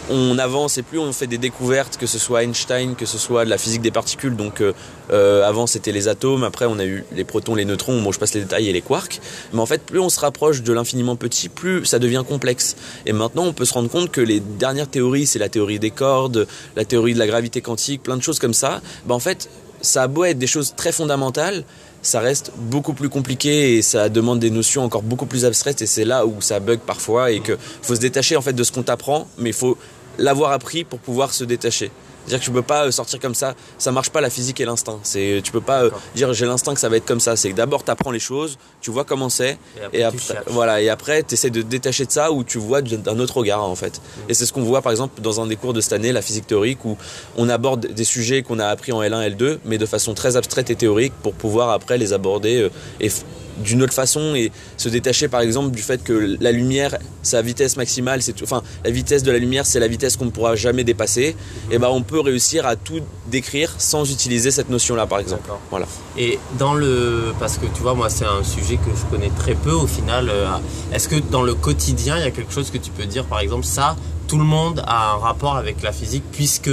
on 0.08 0.38
avance 0.38 0.78
et 0.78 0.82
plus 0.82 0.98
on 0.98 1.12
fait 1.12 1.26
des 1.26 1.38
découvertes, 1.38 1.96
que 1.96 2.06
ce 2.06 2.18
soit 2.18 2.44
Einstein, 2.44 2.94
que 2.94 3.06
ce 3.06 3.18
soit 3.18 3.44
de 3.44 3.50
la 3.50 3.58
physique 3.58 3.82
des 3.82 3.90
particules. 3.90 4.36
Donc 4.36 4.60
euh, 4.60 4.72
euh, 5.10 5.44
avant 5.44 5.66
c'était 5.66 5.92
les 5.92 6.08
atomes, 6.08 6.44
après 6.44 6.66
on 6.66 6.78
a 6.78 6.84
eu 6.84 7.04
les 7.12 7.24
protons, 7.24 7.54
les 7.54 7.64
neutrons. 7.64 8.00
Bon, 8.02 8.12
je 8.12 8.18
passe 8.18 8.34
les 8.34 8.40
détails 8.42 8.68
et 8.68 8.72
les 8.72 8.82
quarks. 8.82 9.20
Mais 9.52 9.60
en 9.60 9.66
fait, 9.66 9.82
plus 9.82 9.98
on 9.98 10.08
se 10.08 10.20
rapproche 10.20 10.62
de 10.62 10.72
l'infiniment 10.72 11.16
petit, 11.16 11.48
plus 11.48 11.84
ça 11.84 11.98
devient 11.98 12.22
complexe. 12.26 12.76
Et 13.04 13.12
maintenant, 13.12 13.44
on 13.44 13.52
peut 13.52 13.64
se 13.64 13.74
rendre 13.74 13.90
compte 13.90 14.10
que 14.10 14.20
les 14.20 14.40
dernières 14.40 14.88
théories, 14.88 15.26
c'est 15.26 15.38
la 15.38 15.48
théorie 15.48 15.78
des 15.78 15.90
cordes, 15.90 16.46
la 16.76 16.84
théorie 16.84 17.14
de 17.14 17.18
la 17.18 17.26
gravité 17.26 17.60
quantique, 17.60 18.02
plein 18.02 18.16
de 18.16 18.22
choses 18.22 18.38
comme 18.38 18.54
ça. 18.54 18.80
Bah, 19.06 19.14
en 19.14 19.20
fait, 19.20 19.48
ça 19.80 20.04
a 20.04 20.06
beau 20.08 20.24
être 20.24 20.38
des 20.38 20.46
choses 20.46 20.74
très 20.76 20.92
fondamentales, 20.92 21.64
ça 22.06 22.20
reste 22.20 22.52
beaucoup 22.56 22.92
plus 22.92 23.08
compliqué 23.08 23.76
et 23.76 23.82
ça 23.82 24.08
demande 24.08 24.38
des 24.38 24.50
notions 24.50 24.82
encore 24.82 25.02
beaucoup 25.02 25.26
plus 25.26 25.44
abstraites 25.44 25.82
et 25.82 25.86
c'est 25.86 26.04
là 26.04 26.24
où 26.24 26.40
ça 26.40 26.60
bug 26.60 26.78
parfois 26.78 27.32
et 27.32 27.40
qu'il 27.40 27.56
faut 27.82 27.96
se 27.96 28.00
détacher 28.00 28.36
en 28.36 28.42
fait 28.42 28.52
de 28.52 28.62
ce 28.62 28.70
qu'on 28.70 28.84
t'apprend, 28.84 29.26
mais 29.38 29.50
il 29.50 29.56
faut 29.56 29.76
l'avoir 30.18 30.52
appris 30.52 30.84
pour 30.84 31.00
pouvoir 31.00 31.34
se 31.34 31.42
détacher. 31.42 31.90
C'est-à-dire 32.26 32.40
que 32.40 32.44
tu 32.44 32.50
peux 32.50 32.62
pas 32.62 32.86
euh, 32.86 32.90
sortir 32.90 33.20
comme 33.20 33.34
ça, 33.34 33.54
ça 33.78 33.92
marche 33.92 34.10
pas 34.10 34.20
la 34.20 34.30
physique 34.30 34.60
et 34.60 34.64
l'instinct. 34.64 34.98
C'est 35.02 35.40
tu 35.44 35.52
peux 35.52 35.60
pas 35.60 35.84
euh, 35.84 35.90
dire 36.14 36.32
j'ai 36.32 36.46
l'instinct 36.46 36.74
que 36.74 36.80
ça 36.80 36.88
va 36.88 36.96
être 36.96 37.06
comme 37.06 37.20
ça, 37.20 37.36
c'est 37.36 37.50
que 37.50 37.56
d'abord 37.56 37.84
tu 37.84 37.90
apprends 37.90 38.10
les 38.10 38.18
choses, 38.18 38.58
tu 38.80 38.90
vois 38.90 39.04
comment 39.04 39.28
c'est 39.28 39.58
et 39.92 40.02
après, 40.02 40.42
voilà 40.48 40.80
et 40.80 40.88
après 40.88 41.22
tu 41.22 41.34
essaies 41.34 41.50
de 41.50 41.62
te 41.62 41.66
détacher 41.66 42.04
de 42.04 42.10
ça 42.10 42.32
ou 42.32 42.44
tu 42.44 42.58
vois 42.58 42.82
d'un 42.82 43.18
autre 43.18 43.36
regard 43.36 43.62
en 43.62 43.76
fait. 43.76 43.98
Mm. 43.98 44.30
Et 44.30 44.34
c'est 44.34 44.46
ce 44.46 44.52
qu'on 44.52 44.62
voit 44.62 44.82
par 44.82 44.92
exemple 44.92 45.20
dans 45.20 45.40
un 45.40 45.46
des 45.46 45.56
cours 45.56 45.72
de 45.72 45.80
cette 45.80 45.92
année, 45.92 46.12
la 46.12 46.22
physique 46.22 46.46
théorique 46.46 46.84
où 46.84 46.96
on 47.36 47.48
aborde 47.48 47.86
des 47.86 48.04
sujets 48.04 48.42
qu'on 48.42 48.58
a 48.58 48.66
appris 48.66 48.92
en 48.92 49.02
L1 49.02 49.36
L2 49.36 49.58
mais 49.64 49.78
de 49.78 49.86
façon 49.86 50.14
très 50.14 50.36
abstraite 50.36 50.70
et 50.70 50.76
théorique 50.76 51.12
pour 51.22 51.34
pouvoir 51.34 51.70
après 51.70 51.98
les 51.98 52.12
aborder 52.12 52.60
euh, 52.62 52.70
et 53.00 53.10
d'une 53.58 53.82
autre 53.82 53.92
façon 53.92 54.34
et 54.34 54.52
se 54.76 54.88
détacher 54.88 55.28
par 55.28 55.40
exemple 55.40 55.74
du 55.74 55.82
fait 55.82 56.02
que 56.02 56.36
la 56.40 56.52
lumière, 56.52 56.96
sa 57.22 57.42
vitesse 57.42 57.76
maximale, 57.76 58.22
c'est 58.22 58.40
enfin 58.42 58.62
la 58.84 58.90
vitesse 58.90 59.22
de 59.22 59.30
la 59.30 59.38
lumière, 59.38 59.66
c'est 59.66 59.80
la 59.80 59.88
vitesse 59.88 60.16
qu'on 60.16 60.26
ne 60.26 60.30
pourra 60.30 60.56
jamais 60.56 60.84
dépasser. 60.84 61.36
Et 61.70 61.78
ben 61.78 61.88
on 61.88 62.02
peut 62.02 62.20
réussir 62.20 62.66
à 62.66 62.76
tout 62.76 63.00
décrire 63.28 63.74
sans 63.78 64.10
utiliser 64.10 64.50
cette 64.50 64.70
notion-là 64.70 65.06
par 65.06 65.18
exemple. 65.18 65.48
Voilà. 65.70 65.86
Et 66.16 66.38
dans 66.58 66.74
le 66.74 67.32
parce 67.38 67.58
que 67.58 67.66
tu 67.66 67.82
vois 67.82 67.94
moi 67.94 68.10
c'est 68.10 68.26
un 68.26 68.42
sujet 68.42 68.76
que 68.76 68.90
je 68.94 69.04
connais 69.10 69.30
très 69.38 69.54
peu 69.54 69.72
au 69.72 69.86
final. 69.86 70.28
Euh, 70.28 70.46
est-ce 70.92 71.08
que 71.08 71.16
dans 71.16 71.42
le 71.42 71.54
quotidien 71.54 72.16
il 72.18 72.24
y 72.24 72.26
a 72.26 72.30
quelque 72.30 72.52
chose 72.52 72.70
que 72.70 72.78
tu 72.78 72.90
peux 72.90 73.06
dire 73.06 73.24
par 73.24 73.40
exemple 73.40 73.64
ça 73.64 73.96
tout 74.28 74.38
le 74.38 74.44
monde 74.44 74.82
a 74.86 75.12
un 75.12 75.16
rapport 75.18 75.56
avec 75.56 75.82
la 75.82 75.92
physique 75.92 76.24
puisque 76.32 76.70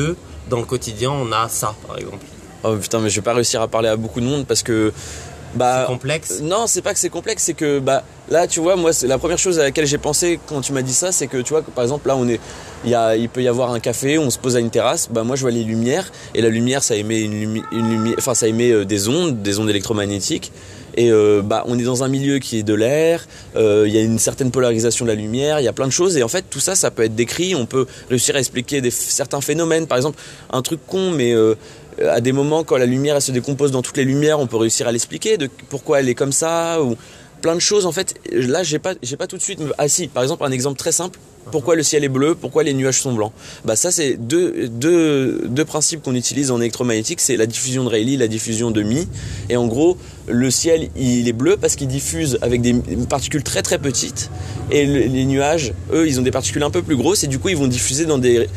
dans 0.50 0.58
le 0.58 0.66
quotidien 0.66 1.12
on 1.12 1.32
a 1.32 1.48
ça 1.50 1.76
par 1.88 1.98
exemple? 1.98 2.26
Oh 2.64 2.76
putain 2.76 3.00
mais 3.00 3.10
je 3.10 3.16
vais 3.16 3.22
pas 3.22 3.34
réussir 3.34 3.62
à 3.62 3.68
parler 3.68 3.90
à 3.90 3.96
beaucoup 3.96 4.22
de 4.22 4.26
monde 4.26 4.46
parce 4.46 4.64
que 4.64 4.94
bah, 5.56 5.86
complexe? 5.88 6.42
Non, 6.42 6.66
c'est 6.68 6.82
pas 6.82 6.94
que 6.94 7.00
c'est 7.00 7.10
complexe, 7.10 7.44
c'est 7.44 7.54
que 7.54 7.80
bah 7.80 8.04
là, 8.30 8.48
tu 8.48 8.60
vois, 8.60 8.76
moi, 8.76 8.94
c'est 8.94 9.08
la 9.08 9.18
première 9.18 9.38
chose 9.38 9.60
à 9.60 9.64
laquelle 9.64 9.86
j'ai 9.86 9.98
pensé 9.98 10.40
quand 10.48 10.62
tu 10.62 10.74
m'as 10.74 10.82
dit 10.82 10.94
ça, 10.94 11.12
c'est 11.12 11.28
que 11.28 11.38
tu 11.38 11.54
vois, 11.54 11.62
par 11.62 11.84
exemple, 11.84 12.08
là, 12.08 12.16
on 12.16 12.28
est, 12.28 12.40
il 12.84 12.92
y 12.92 12.96
a, 12.96 13.16
il 13.16 13.30
peut 13.30 13.44
y 13.44 13.48
avoir 13.48 13.72
un 13.72 13.80
café, 13.80 14.18
on 14.18 14.30
se 14.30 14.40
pose 14.40 14.56
à 14.56 14.60
une 14.60 14.70
terrasse, 14.70 15.10
bah 15.12 15.24
moi, 15.24 15.36
je 15.36 15.42
vois 15.42 15.52
les 15.52 15.64
lumières 15.64 16.12
et 16.34 16.42
la 16.42 16.50
lumière, 16.50 16.84
ça 16.84 16.96
émet 16.96 17.22
une, 17.22 17.64
une 17.72 17.90
lumière, 17.90 18.16
enfin, 18.18 18.34
ça 18.34 18.48
émet 18.48 18.72
euh, 18.72 18.86
des 18.86 19.08
ondes, 19.08 19.42
des 19.42 19.60
ondes 19.60 19.70
électromagnétiques. 19.70 20.52
Et 20.96 21.12
euh, 21.12 21.42
bah, 21.44 21.64
on 21.68 21.78
est 21.80 21.84
dans 21.84 22.04
un 22.04 22.08
milieu 22.08 22.40
qui 22.40 22.60
est 22.60 22.64
de 22.64 22.74
l'air, 22.74 23.26
euh, 23.56 23.86
il 23.88 23.94
y 23.94 23.98
a 23.98 24.02
une 24.02 24.20
certaine 24.20 24.52
polarisation 24.52 25.06
de 25.06 25.10
la 25.10 25.16
lumière, 25.16 25.60
il 25.60 25.64
y 25.64 25.68
a 25.68 25.74
plein 25.74 25.88
de 25.88 25.92
choses. 25.92 26.18
Et 26.18 26.24
en 26.24 26.28
fait, 26.28 26.46
tout 26.50 26.60
ça, 26.60 26.76
ça 26.76 26.92
peut 26.92 27.04
être 27.04 27.16
décrit. 27.16 27.56
On 27.56 27.66
peut 27.66 27.88
réussir 28.10 28.36
à 28.36 28.40
expliquer 28.40 28.82
certains 28.92 29.42
phénomènes. 29.42 29.88
Par 29.88 29.98
exemple, 29.98 30.20
un 30.52 30.62
truc 30.62 30.80
con, 30.86 31.12
mais 31.12 31.34
à 32.02 32.22
des 32.22 32.32
moments, 32.32 32.64
quand 32.64 32.78
la 32.78 32.86
lumière 32.86 33.16
elle 33.16 33.22
se 33.22 33.32
décompose 33.32 33.72
dans 33.72 33.82
toutes 33.82 33.98
les 33.98 34.06
lumières, 34.06 34.40
on 34.40 34.48
peut 34.48 34.58
réussir 34.58 34.88
à 34.88 34.92
l'expliquer, 34.92 35.38
de 35.38 35.50
pourquoi 35.70 36.00
elle 36.00 36.10
est 36.10 36.16
comme 36.16 36.32
ça, 36.32 36.82
ou 36.82 36.96
plein 37.42 37.56
de 37.56 37.60
choses. 37.60 37.86
En 37.86 37.92
fait, 37.92 38.16
là, 38.32 38.64
j'ai 38.64 38.80
pas, 38.80 38.94
j'ai 39.02 39.18
pas 39.18 39.28
tout 39.28 39.38
de 39.38 39.42
suite. 39.42 39.60
Ah 39.78 39.88
si, 39.88 40.08
par 40.08 40.24
exemple, 40.24 40.44
un 40.44 40.52
exemple 40.52 40.78
très 40.78 40.92
simple. 40.92 41.20
Pourquoi 41.52 41.76
le 41.76 41.84
ciel 41.84 42.04
est 42.04 42.10
bleu? 42.10 42.36
Pourquoi 42.36 42.64
les 42.64 42.74
nuages 42.74 43.00
sont 43.02 43.14
blancs? 43.14 43.32
Bah 43.66 43.76
ça, 43.76 43.92
c'est 43.92 44.16
deux, 44.18 44.70
principes 45.68 46.02
qu'on 46.02 46.16
utilise 46.16 46.52
en 46.52 46.60
électromagnétique. 46.60 47.22
C'est 47.22 47.38
la 47.38 47.46
diffusion 47.46 47.84
de 47.84 47.90
Rayleigh, 47.90 48.18
la 48.18 48.28
diffusion 48.28 48.72
de 48.72 48.82
Mi. 48.82 49.08
Et 49.50 49.58
en 49.58 49.68
gros, 49.68 49.98
le 50.28 50.50
ciel, 50.52 50.90
il 50.96 51.28
est 51.28 51.34
bleu 51.34 51.58
parce 51.58 51.76
qu'il 51.76 51.88
diffuse 51.88 52.38
avec 52.42 52.62
des 52.62 52.74
particules 53.10 53.44
très 53.44 53.62
très 53.62 53.78
petites. 53.78 54.30
Et 54.72 54.86
les 54.86 55.26
nuages, 55.26 55.74
eux, 55.94 56.08
ils 56.08 56.20
ont 56.20 56.24
des 56.24 56.32
particules 56.32 56.64
un 56.64 56.70
peu 56.70 56.82
plus 56.82 56.96
grosses 56.96 57.24
et 57.24 57.28
du 57.28 57.40
coup, 57.40 57.50
ils 57.50 57.58
vont 57.58 57.68
diffuser 57.68 58.06
dans 58.06 58.18
des, 58.18 58.48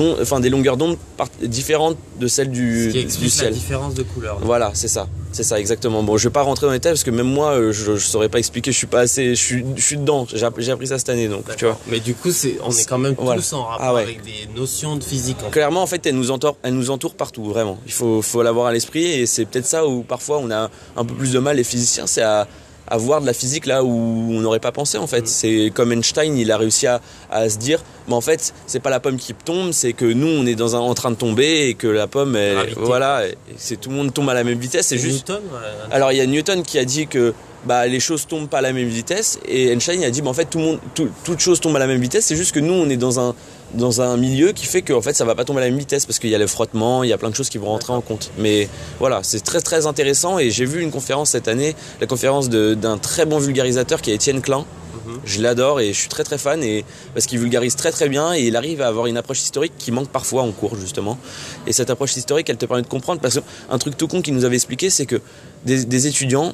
ondes, 0.00 0.40
des 0.40 0.50
longueurs 0.50 0.76
d'onde 0.76 0.96
différentes 1.42 1.96
de 2.20 2.26
celles 2.28 2.50
du, 2.50 2.90
Ce 2.92 2.98
qui 2.98 3.18
du 3.18 3.30
ciel. 3.30 3.50
la 3.50 3.56
différence 3.56 3.94
de 3.94 4.02
couleur. 4.02 4.38
Voilà, 4.42 4.70
c'est 4.74 4.88
ça. 4.88 5.08
C'est 5.32 5.42
ça, 5.42 5.58
exactement. 5.58 6.02
Bon, 6.02 6.18
je 6.18 6.28
vais 6.28 6.32
pas 6.32 6.42
rentrer 6.42 6.66
dans 6.66 6.72
les 6.72 6.78
détails 6.78 6.92
parce 6.92 7.04
que 7.04 7.10
même 7.10 7.26
moi, 7.26 7.52
euh, 7.52 7.72
je, 7.72 7.96
je 7.96 8.06
saurais 8.06 8.28
pas 8.28 8.38
expliquer. 8.38 8.70
Je 8.70 8.76
suis 8.76 8.86
pas 8.86 9.00
assez. 9.00 9.34
Je 9.34 9.42
suis, 9.42 9.64
je 9.76 9.82
suis 9.82 9.96
dedans. 9.96 10.26
J'ai 10.30 10.44
appris 10.44 10.86
ça 10.86 10.98
cette 10.98 11.08
année, 11.08 11.28
donc 11.28 11.44
tu 11.56 11.64
vois. 11.64 11.78
Mais 11.88 12.00
du 12.00 12.14
coup, 12.14 12.30
c'est, 12.30 12.58
on 12.62 12.70
est 12.70 12.86
quand 12.86 12.98
même 12.98 13.16
tous 13.16 13.52
en 13.54 13.64
rapport 13.64 13.96
ah 13.96 14.00
avec 14.00 14.22
des 14.22 14.48
notions 14.54 14.96
de 14.96 15.04
physique. 15.04 15.38
Clairement, 15.50 15.82
en 15.82 15.86
fait, 15.86 16.04
elle 16.06 16.16
nous 16.16 16.30
entoure, 16.30 16.56
elle 16.62 16.74
nous 16.74 16.90
entoure 16.90 17.14
partout, 17.14 17.44
vraiment. 17.44 17.78
Il 17.86 17.92
faut, 17.92 18.20
faut 18.20 18.42
l'avoir 18.42 18.66
à 18.66 18.72
l'esprit 18.72 19.04
et 19.04 19.26
c'est 19.26 19.46
peut-être 19.46 19.66
ça 19.66 19.86
où 19.86 20.02
parfois 20.02 20.38
on 20.38 20.50
a 20.50 20.70
un 20.96 21.04
peu 21.04 21.14
plus 21.14 21.32
de 21.32 21.38
mal 21.38 21.56
les 21.56 21.64
physiciens, 21.64 22.06
c'est 22.06 22.22
à 22.22 22.46
à 22.92 22.98
voir 22.98 23.22
de 23.22 23.26
la 23.26 23.32
physique 23.32 23.64
là 23.64 23.82
où 23.82 23.88
on 23.88 24.40
n'aurait 24.42 24.60
pas 24.60 24.70
pensé 24.70 24.98
en 24.98 25.06
fait. 25.06 25.22
Mm. 25.22 25.26
C'est 25.26 25.72
comme 25.74 25.92
Einstein, 25.92 26.36
il 26.36 26.52
a 26.52 26.58
réussi 26.58 26.86
à, 26.86 27.00
se 27.48 27.56
dire, 27.56 27.82
mais 28.06 28.14
en 28.14 28.20
fait, 28.20 28.52
c'est 28.66 28.80
pas 28.80 28.90
la 28.90 29.00
pomme 29.00 29.16
qui 29.16 29.32
tombe, 29.32 29.72
c'est 29.72 29.94
que 29.94 30.04
nous 30.04 30.28
on 30.28 30.44
est 30.44 30.54
dans 30.54 30.76
un, 30.76 30.80
en 30.80 30.92
train 30.92 31.10
de 31.10 31.16
tomber 31.16 31.68
et 31.68 31.74
que 31.74 31.86
la 31.86 32.06
pomme, 32.06 32.38
voilà, 32.76 33.22
c'est 33.56 33.80
tout 33.80 33.88
le 33.88 33.96
monde 33.96 34.12
tombe 34.12 34.28
à 34.28 34.34
la 34.34 34.44
même 34.44 34.58
vitesse. 34.58 34.88
C'est 34.88 34.98
juste. 34.98 35.30
Newton, 35.30 35.42
Alors 35.90 36.12
il 36.12 36.18
y 36.18 36.20
a 36.20 36.26
Newton 36.26 36.62
qui 36.62 36.78
a 36.78 36.84
dit 36.84 37.06
que 37.06 37.32
bah, 37.64 37.86
les 37.86 38.00
choses 38.00 38.26
tombent 38.26 38.48
pas 38.48 38.58
à 38.58 38.62
la 38.62 38.74
même 38.74 38.88
vitesse 38.88 39.38
et 39.46 39.68
Einstein 39.68 40.04
a 40.04 40.10
dit, 40.10 40.20
bah, 40.20 40.30
en 40.30 40.34
fait, 40.34 40.46
tout 40.46 40.58
le 40.58 40.64
monde, 40.64 40.78
toute 41.24 41.40
chose 41.40 41.60
tombe 41.60 41.76
à 41.76 41.78
la 41.78 41.86
même 41.86 42.00
vitesse. 42.00 42.26
C'est 42.26 42.36
juste 42.36 42.52
que 42.52 42.60
nous 42.60 42.74
on 42.74 42.90
est 42.90 42.96
dans 42.96 43.20
un 43.20 43.34
dans 43.74 44.00
un 44.00 44.16
milieu 44.16 44.52
qui 44.52 44.66
fait 44.66 44.82
que 44.82 44.92
en 44.92 45.02
fait 45.02 45.14
ça 45.14 45.24
va 45.24 45.34
pas 45.34 45.44
tomber 45.44 45.60
à 45.60 45.64
la 45.64 45.70
même 45.70 45.78
vitesse 45.78 46.06
parce 46.06 46.18
qu'il 46.18 46.30
y 46.30 46.34
a 46.34 46.38
le 46.38 46.46
frottement, 46.46 47.02
il 47.02 47.10
y 47.10 47.12
a 47.12 47.18
plein 47.18 47.30
de 47.30 47.34
choses 47.34 47.48
qui 47.48 47.58
vont 47.58 47.66
rentrer 47.66 47.92
en 47.92 48.00
compte. 48.00 48.30
Mais 48.38 48.68
voilà, 48.98 49.20
c'est 49.22 49.40
très 49.40 49.60
très 49.60 49.86
intéressant 49.86 50.38
et 50.38 50.50
j'ai 50.50 50.64
vu 50.64 50.82
une 50.82 50.90
conférence 50.90 51.30
cette 51.30 51.48
année, 51.48 51.74
la 52.00 52.06
conférence 52.06 52.48
d'un 52.48 52.98
très 52.98 53.24
bon 53.24 53.38
vulgarisateur 53.38 54.00
qui 54.02 54.10
est 54.10 54.14
Étienne 54.14 54.40
Klein. 54.40 54.64
Mhm. 55.06 55.20
Je 55.24 55.40
l'adore 55.40 55.80
et 55.80 55.92
je 55.92 55.98
suis 55.98 56.08
très 56.08 56.24
très 56.24 56.38
fan 56.38 56.62
et 56.62 56.84
parce 57.14 57.26
qu'il 57.26 57.38
vulgarise 57.38 57.76
très 57.76 57.90
très 57.90 58.08
bien 58.08 58.34
et 58.34 58.42
il 58.42 58.56
arrive 58.56 58.82
à 58.82 58.88
avoir 58.88 59.06
une 59.06 59.16
approche 59.16 59.42
historique 59.42 59.72
qui 59.78 59.90
manque 59.90 60.08
parfois 60.08 60.42
en 60.42 60.52
cours 60.52 60.76
justement. 60.76 61.18
Et 61.66 61.72
cette 61.72 61.90
approche 61.90 62.16
historique, 62.16 62.50
elle 62.50 62.58
te 62.58 62.66
permet 62.66 62.82
de 62.82 62.88
comprendre 62.88 63.20
parce 63.20 63.38
qu'un 63.38 63.78
truc 63.78 63.96
tout 63.96 64.08
con 64.08 64.22
qu'il 64.22 64.34
nous 64.34 64.44
avait 64.44 64.56
expliqué, 64.56 64.90
c'est 64.90 65.06
que 65.06 65.20
des, 65.64 66.06
étudiants 66.06 66.52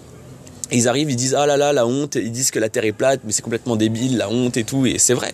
ils 0.71 0.87
arrivent, 0.87 1.11
ils 1.11 1.17
disent 1.17 1.35
ah 1.35 1.47
là 1.47 1.57
là 1.57 1.73
la 1.73 1.87
honte, 1.87 2.17
ils 2.17 2.31
disent 2.31 2.51
que 2.51 2.59
la 2.59 2.69
Terre 2.69 2.85
est 2.85 2.93
plate, 2.93 3.21
mais 3.25 3.33
c'est 3.33 3.43
complètement 3.43 3.77
débile, 3.77 4.19
la 4.19 4.29
honte 4.29 4.57
et 4.57 4.65
tout, 4.65 4.85
et 4.87 4.99
c'est 4.99 5.15
vrai, 5.15 5.33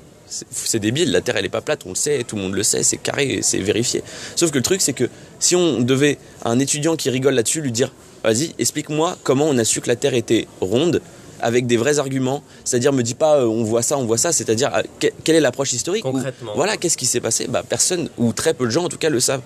c'est 0.51 0.79
débile, 0.79 1.13
la 1.13 1.21
Terre 1.21 1.37
elle 1.37 1.45
est 1.45 1.51
pas 1.51 1.61
plate, 1.61 1.83
on 1.87 1.91
le 1.91 1.95
sait, 1.95 2.25
tout 2.25 2.37
le 2.37 2.43
monde 2.43 2.55
le 2.55 2.63
sait, 2.63 2.83
c'est 2.83 2.97
carré, 2.97 3.41
c'est 3.43 3.59
vérifié. 3.59 4.03
Sauf 4.37 4.51
que 4.51 4.59
le 4.59 4.63
truc 4.63 4.81
c'est 4.81 4.93
que 4.93 5.09
si 5.39 5.57
on 5.57 5.81
devait 5.81 6.19
à 6.45 6.51
un 6.51 6.59
étudiant 6.59 6.97
qui 6.97 7.11
rigole 7.11 7.35
là-dessus 7.35 7.61
lui 7.61 7.73
dire 7.73 7.93
vas-y 8.23 8.55
explique-moi 8.59 9.19
comment 9.23 9.47
on 9.47 9.59
a 9.59 9.65
su 9.65 9.81
que 9.81 9.89
la 9.89 9.97
Terre 9.97 10.15
était 10.15 10.47
ronde, 10.61 11.01
avec 11.45 11.67
des 11.67 11.77
vrais 11.77 11.99
arguments. 11.99 12.43
C'est-à-dire, 12.65 12.93
me 12.93 13.03
dis 13.03 13.15
pas, 13.15 13.37
euh, 13.37 13.45
on 13.45 13.63
voit 13.65 13.83
ça, 13.83 13.99
on 13.99 14.07
voit 14.07 14.17
ça. 14.17 14.33
C'est-à-dire, 14.33 14.71
euh, 14.75 15.09
quelle 15.25 15.37
est 15.37 15.41
l'approche 15.41 15.75
historique 15.75 16.03
Concrètement. 16.03 16.53
Voilà, 16.57 16.79
qu'est-ce 16.79 16.97
qui 16.97 17.05
s'est 17.05 17.21
passé? 17.21 17.47
Bah, 17.49 17.63
Personne, 17.69 18.09
ou 18.17 18.33
très 18.33 18.55
peu 18.55 18.65
de 18.65 18.71
gens 18.71 18.85
en 18.85 18.89
tout 18.89 18.97
cas, 18.97 19.11
le 19.11 19.21
savent. 19.21 19.43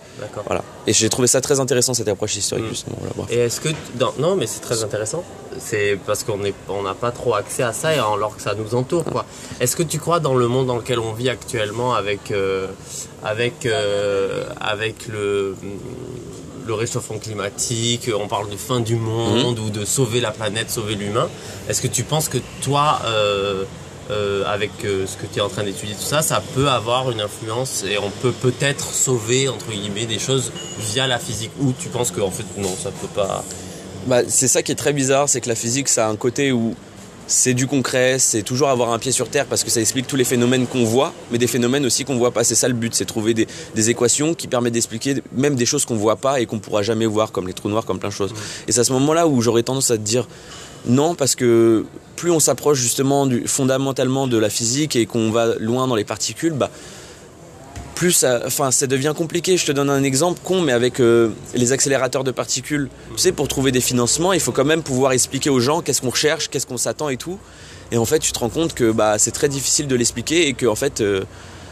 Voilà. 0.47 0.63
Et 0.87 0.93
j'ai 0.93 1.09
trouvé 1.09 1.27
ça 1.27 1.41
très 1.41 1.59
intéressant, 1.59 1.95
cette 1.95 2.09
approche 2.09 2.37
historique, 2.37 2.67
mm. 2.67 2.69
justement. 2.69 2.97
Et 3.31 3.39
est-ce 3.39 3.61
que. 3.61 3.69
Non, 4.19 4.37
mais 4.37 4.47
c'est 4.47 4.61
très 4.61 4.85
intéressant. 4.85 5.25
C'est 5.59 5.99
parce 6.07 6.23
qu'on 6.23 6.37
n'a 6.39 6.51
on 6.69 6.95
pas 6.95 7.11
trop 7.11 7.35
accès 7.35 7.65
à 7.65 7.73
ça, 7.73 7.89
alors 7.89 8.37
que 8.37 8.43
ça 8.43 8.55
nous 8.55 8.77
entoure. 8.77 9.05
quoi. 9.05 9.27
Est-ce 9.59 9.75
que 9.75 9.83
tu 9.83 9.99
crois 9.99 10.21
dans 10.21 10.35
le 10.35 10.47
monde 10.47 10.69
dans 10.69 10.77
lequel 10.77 11.01
on 11.01 11.13
vit 11.13 11.29
actuellement 11.29 11.95
avec, 11.95 12.31
euh, 12.31 12.69
avec, 13.25 13.67
avec 14.61 15.09
le 15.09 15.57
le 16.69 16.75
réchauffement 16.75 17.19
climatique, 17.19 18.11
on 18.15 18.29
parle 18.29 18.49
de 18.51 18.57
fin 18.57 18.81
du 18.81 18.95
monde 18.95 19.59
mhm. 19.59 19.65
ou 19.65 19.71
de 19.71 19.85
sauver 19.85 20.21
la 20.21 20.31
planète, 20.31 20.71
sauver 20.71 20.95
l'humain. 20.95 21.29
Est-ce 21.69 21.83
que 21.83 21.89
tu 21.89 22.05
penses 22.05 22.29
que 22.29 22.39
toi, 22.63 23.01
euh, 23.07 23.65
euh, 24.11 24.45
avec 24.47 24.71
euh, 24.85 25.07
ce 25.07 25.17
que 25.17 25.27
tu 25.27 25.39
es 25.39 25.41
en 25.41 25.49
train 25.49 25.65
d'étudier, 25.65 25.95
tout 25.95 26.03
ça, 26.03 26.23
ça 26.23 26.43
peut 26.55 26.69
avoir 26.69 27.11
une 27.11 27.21
influence 27.21 27.85
et 27.85 27.99
on 27.99 28.11
peut 28.11 28.33
peut-être 28.33 28.93
sauver, 28.93 29.49
entre 29.49 29.71
guillemets, 29.71 30.07
des 30.07 30.19
choses 30.19 30.53
via 30.79 31.07
la 31.07 31.19
physique? 31.19 31.51
Ou 31.61 31.73
tu 31.73 31.89
penses 31.89 32.13
qu'en 32.13 32.31
fait, 32.31 32.45
non, 32.59 32.75
ça 32.81 32.91
peut 32.91 33.09
pas... 33.15 33.43
Bah, 34.07 34.21
c'est 34.29 34.49
ça 34.49 34.63
qui 34.63 34.73
est 34.73 34.77
très 34.77 34.93
bizarre, 34.93 35.29
c'est 35.29 35.41
que 35.41 35.49
la 35.49 35.55
physique, 35.55 35.89
ça 35.89 36.07
a 36.07 36.11
un 36.11 36.17
côté 36.17 36.53
où 36.53 36.75
c'est 37.29 37.53
du 37.53 37.67
concret, 37.67 38.19
c'est 38.19 38.43
toujours 38.43 38.71
avoir 38.71 38.91
un 38.91 38.99
pied 38.99 39.13
sur 39.13 39.29
terre 39.29 39.45
parce 39.47 39.63
que 39.63 39.71
ça 39.71 39.81
explique 39.81 40.07
tous 40.07 40.17
les 40.17 40.25
phénomènes 40.25 40.67
qu'on 40.67 40.85
voit, 40.85 41.13
mais 41.31 41.37
des 41.37 41.47
phénomènes 41.47 41.85
aussi 41.85 42.05
qu'on 42.05 42.17
voit 42.17 42.33
pas. 42.33 42.43
C'est 42.43 42.55
ça 42.55 42.69
le 42.69 42.75
but, 42.75 42.95
c'est 42.95 43.05
trouver 43.05 43.35
des, 43.35 43.91
équations 43.91 44.35
qui 44.35 44.49
permettent 44.49 44.73
d'expliquer 44.73 45.23
même 45.33 45.55
des 45.55 45.67
choses 45.67 45.85
qu'on 45.85 45.95
voit 45.95 46.17
pas 46.17 46.41
et 46.41 46.47
qu'on 46.47 46.59
pourra 46.59 46.83
jamais 46.83 47.07
voir, 47.07 47.31
comme 47.31 47.47
les 47.47 47.53
trous 47.53 47.69
noirs, 47.69 47.85
comme 47.85 47.99
plein 47.99 48.09
de 48.09 48.15
choses. 48.15 48.33
Et 48.67 48.73
c'est 48.73 48.81
à 48.81 48.85
ce 48.85 48.93
moment-là 48.95 49.29
où 49.29 49.43
j'aurais 49.43 49.63
tendance 49.63 49.91
à 49.91 49.99
te 49.99 50.03
dire 50.03 50.27
non, 50.87 51.15
parce 51.15 51.35
que 51.35 51.85
plus 52.17 52.31
on 52.31 52.41
s'approche 52.41 52.79
justement 52.79 53.27
du, 53.27 53.47
fondamentalement 53.47 54.27
de 54.27 54.39
la 54.39 54.49
physique 54.49 54.97
et 54.97 55.05
qu'on 55.05 55.31
va 55.31 55.55
loin 55.59 55.87
dans 55.87 55.97
les 55.97 56.05
particules, 56.05 56.55
bah, 56.55 56.71
plus 57.99 58.13
ça, 58.13 58.43
enfin, 58.47 58.71
ça 58.71 58.87
devient 58.87 59.13
compliqué. 59.15 59.57
Je 59.57 59.67
te 59.67 59.73
donne 59.73 59.91
un 59.91 60.05
exemple 60.05 60.39
con, 60.45 60.61
mais 60.61 60.71
avec 60.71 61.01
euh, 61.01 61.31
les 61.55 61.73
accélérateurs 61.73 62.23
de 62.23 62.31
particules, 62.31 62.89
tu 63.11 63.19
sais, 63.19 63.33
pour 63.33 63.49
trouver 63.49 63.73
des 63.73 63.81
financements, 63.81 64.33
il 64.33 64.39
faut 64.39 64.53
quand 64.53 64.65
même 64.65 64.85
pouvoir 64.85 65.11
expliquer 65.11 65.51
aux 65.51 65.59
gens 65.59 65.83
qu'est-ce 65.83 66.01
qu'on 66.01 66.11
recherche, 66.11 66.49
qu'est-ce 66.49 66.67
qu'on 66.69 66.77
s'attend 66.77 67.09
et 67.09 67.17
tout. 67.17 67.41
Et 67.91 67.99
en 67.99 68.05
fait, 68.05 68.21
tu 68.21 68.31
te 68.31 68.39
rends 68.39 68.51
compte 68.51 68.73
que 68.73 68.93
bah, 68.93 69.19
c'est 69.19 69.33
très 69.33 69.49
difficile 69.49 69.89
de 69.89 69.97
l'expliquer 69.97 70.47
et 70.47 70.55
que 70.55 70.67
en 70.67 70.77
fait, 70.77 71.01
euh, 71.01 71.25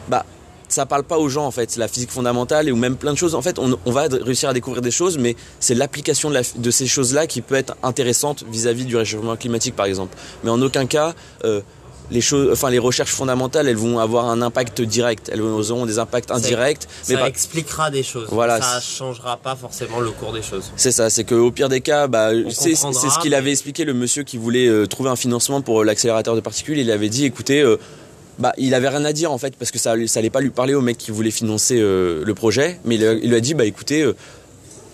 bah, 0.09 0.27
ça 0.67 0.85
parle 0.85 1.05
pas 1.05 1.19
aux 1.19 1.29
gens 1.29 1.47
en 1.47 1.53
fait. 1.53 1.77
La 1.77 1.87
physique 1.87 2.11
fondamentale 2.11 2.73
ou 2.73 2.77
même 2.77 2.97
plein 2.97 3.13
de 3.13 3.19
choses. 3.19 3.37
En 3.37 3.43
fait, 3.43 3.61
on, 3.61 3.93
va 3.93 4.09
réussir 4.11 4.49
à 4.49 4.53
découvrir 4.53 4.83
des 4.83 4.91
choses, 4.91 5.19
mais 5.19 5.37
c'est 5.61 5.77
l'application 5.77 6.33
de, 6.57 6.71
ces 6.73 6.89
choses-là 6.89 7.29
qui 7.29 7.41
peut 7.41 7.55
être 7.55 7.77
intéressante 7.85 8.43
vis-à-vis 8.51 8.85
du 8.85 8.97
réchauffement 8.97 9.37
climatique, 9.37 9.77
par 9.77 9.87
exemple. 9.87 10.17
Mais 10.43 10.51
en 10.51 10.61
aucun 10.61 10.87
cas, 10.87 11.15
euh, 11.45 11.61
les 12.11 12.21
choses, 12.21 12.51
enfin 12.53 12.71
les 12.71 12.79
recherches 12.79 13.13
fondamentales, 13.13 13.69
elles 13.69 13.77
vont 13.77 13.99
avoir 13.99 14.27
un 14.27 14.43
impact 14.43 14.81
direct, 14.81 15.31
elles 15.33 15.41
auront 15.41 15.87
des 15.87 15.99
impacts 15.99 16.31
indirects. 16.31 16.83
Ça, 16.83 17.15
mais 17.15 17.21
ça 17.21 17.29
expliquera 17.29 17.91
des 17.91 18.03
choses. 18.03 18.29
Voilà, 18.31 18.61
ça 18.61 18.81
changera 18.81 19.37
pas 19.37 19.57
forcément 19.57 20.01
le 20.01 20.11
cours 20.11 20.33
des 20.33 20.43
choses. 20.43 20.73
C'est 20.77 20.93
ça, 20.93 21.11
c'est 21.11 21.25
qu'au 21.25 21.51
pire 21.51 21.69
des 21.69 21.81
cas, 21.81 22.07
bah, 22.07 22.31
c'est 22.51 22.75
ce 22.75 23.21
qu'il 23.21 23.35
avait 23.35 23.53
expliqué 23.53 23.85
le 23.85 23.95
monsieur 23.95 24.23
qui 24.23 24.39
voulait 24.39 24.69
euh, 24.69 24.87
trouver 24.87 25.11
un 25.11 25.17
financement 25.17 25.61
pour 25.61 25.83
euh, 25.83 25.85
l'accélérateur 25.85 26.35
de 26.35 26.41
particules. 26.41 26.79
Il 26.79 26.91
avait 26.91 27.09
dit, 27.09 27.25
écoutez. 27.25 27.61
Euh, 27.61 27.79
bah, 28.39 28.53
il 28.59 28.75
avait 28.75 28.91
rien 28.91 29.07
à 29.07 29.15
dire 29.15 29.33
en 29.33 29.39
fait 29.39 29.57
parce 29.57 29.71
que 29.71 29.79
ça, 29.79 29.95
ça 30.09 30.19
allait 30.19 30.29
pas 30.29 30.43
lui 30.43 30.51
parler 30.51 30.75
au 30.75 30.83
mec 30.83 30.99
qui 30.99 31.11
voulait 31.11 31.31
financer 31.31 31.81
le 31.81 32.33
projet, 32.35 32.79
mais 32.85 32.97
il, 32.97 33.21
il, 33.23 33.31
lui 33.31 33.37
a 33.37 33.41
dit 33.41 33.55
bah 33.55 33.65
écoutez, 33.65 34.13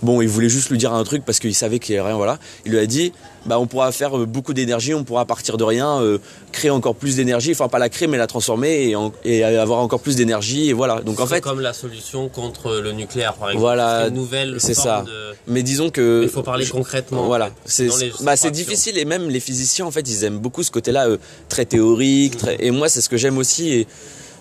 Bon, 0.02 0.20
il 0.20 0.28
voulait 0.28 0.48
juste 0.48 0.70
lui 0.70 0.78
dire 0.78 0.92
un 0.92 1.04
truc 1.04 1.24
parce 1.24 1.38
qu'il 1.38 1.54
savait 1.54 1.78
qu'il 1.78 1.94
n'y 1.94 2.00
avait 2.00 2.08
rien, 2.08 2.16
voilà. 2.16 2.38
Il 2.66 2.72
lui 2.72 2.78
a 2.78 2.86
dit, 2.86 3.12
bah, 3.46 3.58
on 3.58 3.66
pourra 3.66 3.92
faire 3.92 4.16
euh, 4.16 4.26
beaucoup 4.26 4.54
d'énergie, 4.54 4.94
on 4.94 5.04
pourra 5.04 5.24
partir 5.24 5.56
de 5.56 5.64
rien, 5.64 6.00
euh, 6.00 6.18
créer 6.52 6.70
encore 6.70 6.94
plus 6.94 7.16
d'énergie, 7.16 7.52
enfin 7.52 7.68
pas 7.68 7.78
la 7.78 7.88
créer 7.88 8.08
mais 8.08 8.18
la 8.18 8.26
transformer 8.26 8.94
et, 9.24 9.44
avoir 9.44 9.80
encore 9.80 10.00
plus 10.00 10.16
d'énergie 10.16 10.70
et 10.70 10.72
voilà. 10.72 11.00
Donc 11.00 11.20
en 11.20 11.26
fait, 11.26 11.40
comme 11.40 11.60
la 11.60 11.72
solution 11.72 12.28
contre 12.28 12.80
le 12.80 12.92
nucléaire, 12.92 13.34
par 13.34 13.50
exemple. 13.50 13.60
Voilà, 13.60 14.08
une 14.08 14.14
nouvelle. 14.14 14.56
C'est 14.58 14.74
ça. 14.74 15.04
Mais 15.46 15.62
disons 15.62 15.90
que 15.90 16.22
il 16.22 16.28
faut 16.28 16.42
parler 16.42 16.66
concrètement. 16.66 17.24
Voilà, 17.24 17.50
c'est 17.64 17.88
bah, 18.22 18.36
c'est 18.36 18.50
difficile 18.50 18.98
et 18.98 19.04
même 19.04 19.28
les 19.28 19.40
physiciens 19.40 19.86
en 19.86 19.90
fait 19.90 20.08
ils 20.08 20.24
aiment 20.24 20.38
beaucoup 20.38 20.62
ce 20.62 20.70
côté-là 20.70 21.08
euh, 21.08 21.16
très 21.48 21.64
théorique, 21.64 22.36
très... 22.36 22.56
et 22.60 22.70
moi 22.70 22.88
c'est 22.88 23.00
ce 23.00 23.08
que 23.08 23.16
j'aime 23.16 23.38
aussi 23.38 23.70
et 23.72 23.86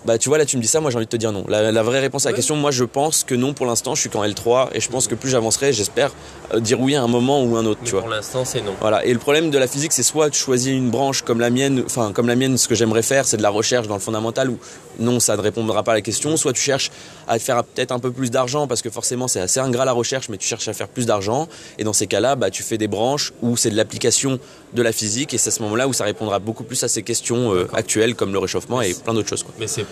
bah 0.04 0.18
tu 0.18 0.28
vois 0.28 0.38
là 0.38 0.44
tu 0.44 0.56
me 0.56 0.62
dis 0.62 0.68
ça, 0.68 0.80
moi 0.80 0.90
j'ai 0.90 0.96
envie 0.96 1.06
de 1.06 1.10
te 1.10 1.16
dire 1.16 1.32
non. 1.32 1.44
La, 1.48 1.82
vraie 1.82 2.00
réponse 2.00 2.26
à 2.26 2.30
la 2.30 2.36
question, 2.36 2.56
moi 2.56 2.70
je 2.70 2.84
pense 2.84 3.24
que 3.24 3.34
non 3.34 3.54
pour 3.54 3.66
l'instant, 3.66 3.94
je 3.94 4.00
suis 4.00 4.10
qu'en 4.10 4.24
L3 4.24 4.68
et 4.72 4.80
je 4.80 4.88
pense 4.88 5.06
que 5.08 5.14
plus 5.14 5.30
j'avancerai, 5.30 5.72
j'espère 5.72 6.12
euh, 6.54 6.60
dire 6.60 6.80
oui 6.80 6.94
à 6.94 7.02
un 7.02 7.08
moment 7.08 7.42
ou 7.42 7.56
un 7.56 7.66
autre, 7.66 7.80
tu 7.84 7.92
vois. 7.92 8.00
Pour 8.00 8.10
l'instant, 8.10 8.44
c'est 8.44 8.60
non. 8.60 8.74
Voilà, 8.80 9.04
et 9.04 9.12
le 9.12 9.18
problème 9.18 9.50
de 9.50 9.58
la 9.58 9.66
physique, 9.66 9.92
c'est 9.92 10.02
soit 10.02 10.30
tu 10.30 10.38
choisis 10.38 10.72
une 10.72 10.90
branche 10.90 11.22
comme 11.22 11.40
la 11.40 11.50
mienne, 11.50 11.82
enfin 11.86 12.12
comme 12.12 12.28
la 12.28 12.36
mienne, 12.36 12.58
ce 12.58 12.68
que 12.68 12.74
j'aimerais 12.74 13.02
faire, 13.02 13.26
c'est 13.26 13.36
de 13.36 13.42
la 13.42 13.50
recherche 13.50 13.86
dans 13.86 13.94
le 13.94 14.00
fondamental 14.00 14.50
où 14.50 14.58
non, 14.98 15.20
ça 15.20 15.36
ne 15.36 15.40
répondra 15.40 15.82
pas 15.82 15.92
à 15.92 15.94
la 15.94 16.00
question, 16.00 16.36
soit 16.36 16.52
tu 16.52 16.60
cherches 16.60 16.90
à 17.28 17.38
faire 17.38 17.64
peut-être 17.64 17.92
un 17.92 17.98
peu 17.98 18.10
plus 18.10 18.30
d'argent 18.30 18.66
parce 18.66 18.82
que 18.82 18.90
forcément 18.90 19.28
c'est 19.28 19.40
assez 19.40 19.60
ingrat 19.60 19.84
la 19.84 19.92
recherche, 19.92 20.28
mais 20.28 20.36
tu 20.36 20.46
cherches 20.46 20.68
à 20.68 20.72
faire 20.72 20.88
plus 20.88 21.06
d'argent 21.06 21.48
et 21.78 21.84
dans 21.84 21.92
ces 21.92 22.06
cas-là, 22.06 22.36
bah 22.36 22.50
tu 22.50 22.62
fais 22.62 22.78
des 22.78 22.88
branches 22.88 23.32
où 23.42 23.56
c'est 23.56 23.70
de 23.70 23.76
l'application 23.76 24.38
de 24.74 24.82
la 24.82 24.92
physique 24.92 25.34
et 25.34 25.38
c'est 25.38 25.48
à 25.48 25.52
ce 25.52 25.62
moment-là 25.62 25.88
où 25.88 25.92
ça 25.92 26.04
répondra 26.04 26.38
beaucoup 26.38 26.64
plus 26.64 26.82
à 26.82 26.88
ces 26.88 27.02
questions 27.02 27.54
euh, 27.54 27.68
actuelles 27.72 28.14
comme 28.14 28.32
le 28.32 28.38
réchauffement 28.38 28.80
et 28.82 28.94
plein 28.94 29.14
d'autres 29.14 29.28
choses. 29.28 29.42
Quoi. 29.42 29.54
Mais 29.58 29.66
c'est 29.66 29.84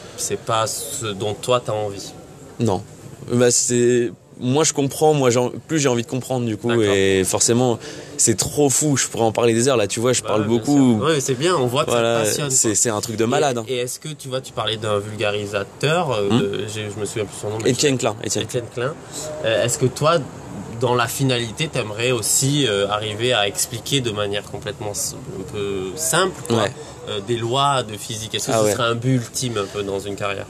pas 0.45 0.67
ce 0.67 1.07
dont 1.07 1.35
toi 1.35 1.61
tu 1.65 1.71
as 1.71 1.75
envie. 1.75 2.13
Non. 2.59 2.83
Bah, 3.33 3.51
c'est 3.51 4.13
moi 4.41 4.65
je 4.65 4.73
comprends, 4.73 5.15
moi 5.15 5.31
plus 5.69 5.79
j'ai 5.79 5.89
envie 5.89 6.03
de 6.03 6.09
comprendre 6.09 6.47
du 6.47 6.57
coup 6.57 6.73
et 6.81 7.25
forcément 7.25 7.79
c'est 8.17 8.37
trop 8.37 8.69
fou, 8.69 8.97
je 8.97 9.07
pourrais 9.07 9.25
en 9.25 9.33
parler 9.33 9.55
des 9.55 9.69
heures 9.69 9.77
là, 9.77 9.87
tu 9.87 10.01
vois, 10.01 10.13
je 10.13 10.23
bah 10.23 10.29
parle 10.29 10.47
beaucoup. 10.47 11.01
Oui, 11.03 11.21
c'est 11.21 11.35
bien, 11.35 11.57
on 11.57 11.67
voit 11.67 11.85
que 11.85 11.93
ça 11.93 12.01
passionne. 12.01 12.51
C'est 12.51 12.91
un 12.91 13.01
truc 13.01 13.17
de 13.17 13.25
malade. 13.25 13.63
Et, 13.67 13.81
hein. 13.81 13.85
est-ce 13.85 13.99
que 13.99 14.09
tu 14.09 14.29
vois, 14.29 14.41
tu 14.41 14.53
parlais 14.53 14.77
d'un 14.77 14.99
vulgarisateur, 14.99 16.13
euh, 16.13 16.29
hmm 16.29 16.69
je 16.69 17.01
me 17.01 17.07
souviens 17.07 17.25
plus 17.25 17.37
son 17.41 17.51
nom. 17.51 17.59
Etienne 17.67 17.99
Klein. 17.99 18.15
Etienne 18.25 18.47
Klein. 18.75 18.95
Euh, 19.45 19.65
est-ce 19.65 19.79
que 19.79 19.87
toi, 19.87 20.19
dans 20.81 20.95
la 20.95 21.07
finalité, 21.07 21.69
tu 21.73 21.79
aimerais 21.79 22.11
aussi 22.11 22.67
euh, 22.67 22.89
arriver 22.89 23.33
à 23.33 23.47
expliquer 23.47 24.01
de 24.01 24.11
manière 24.11 24.45
complètement 24.45 24.93
un 24.93 25.53
peu 25.53 25.91
simple 25.97 26.43
des 27.27 27.37
lois 27.37 27.83
de 27.83 27.97
physique. 27.97 28.35
Est-ce 28.35 28.47
que 28.47 28.53
ah 28.53 28.63
ce 28.65 28.73
serait 28.73 28.85
un 28.85 28.95
but 28.95 29.17
ultime 29.17 29.59
un 29.59 29.67
peu 29.67 29.83
dans 29.83 30.01
une 30.01 30.17
carrière? 30.17 30.47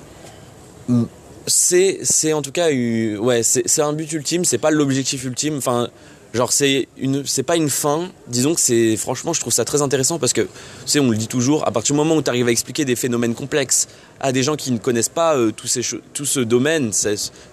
C'est 1.47 2.33
en 2.33 2.43
tout 2.43 2.53
cas 2.53 2.71
ouais 2.71 3.43
c'est 3.43 3.83
un 3.83 3.93
but 3.93 4.13
ultime 4.13 4.45
c'est 4.45 4.59
pas 4.59 4.71
l'objectif 4.71 5.25
ultime. 5.25 5.57
Enfin 5.57 5.89
genre 6.35 6.53
c'est 6.53 6.89
une 6.99 7.25
c'est 7.27 7.43
pas 7.43 7.57
une 7.57 7.71
fin 7.71 8.09
disons 8.29 8.55
que 8.55 8.61
c'est 8.61 8.97
franchement 8.97 9.33
je 9.33 9.41
trouve 9.41 9.53
ça 9.53 9.65
très 9.65 9.83
intéressant 9.83 10.19
parce 10.19 10.33
que 10.33 10.43
tu 10.43 10.49
sais 10.87 11.01
on 11.01 11.11
le 11.11 11.17
dit 11.17 11.29
toujours 11.29 11.67
à 11.67 11.71
partir 11.73 11.95
du 11.95 11.99
moment 11.99 12.17
où 12.17 12.23
tu 12.23 12.31
arrives 12.31 12.49
à 12.49 12.53
expliquer 12.53 12.85
des 12.85 12.97
phénomènes 12.97 13.35
complexes 13.35 13.89
à 14.21 14.33
des 14.33 14.43
gens 14.43 14.55
qui 14.55 14.71
ne 14.71 14.79
connaissent 14.79 15.09
pas 15.09 15.35
euh, 15.37 15.51
tout, 15.51 15.67
ces 15.67 15.81
tout 16.13 16.27
ce 16.27 16.41
domaine, 16.41 16.93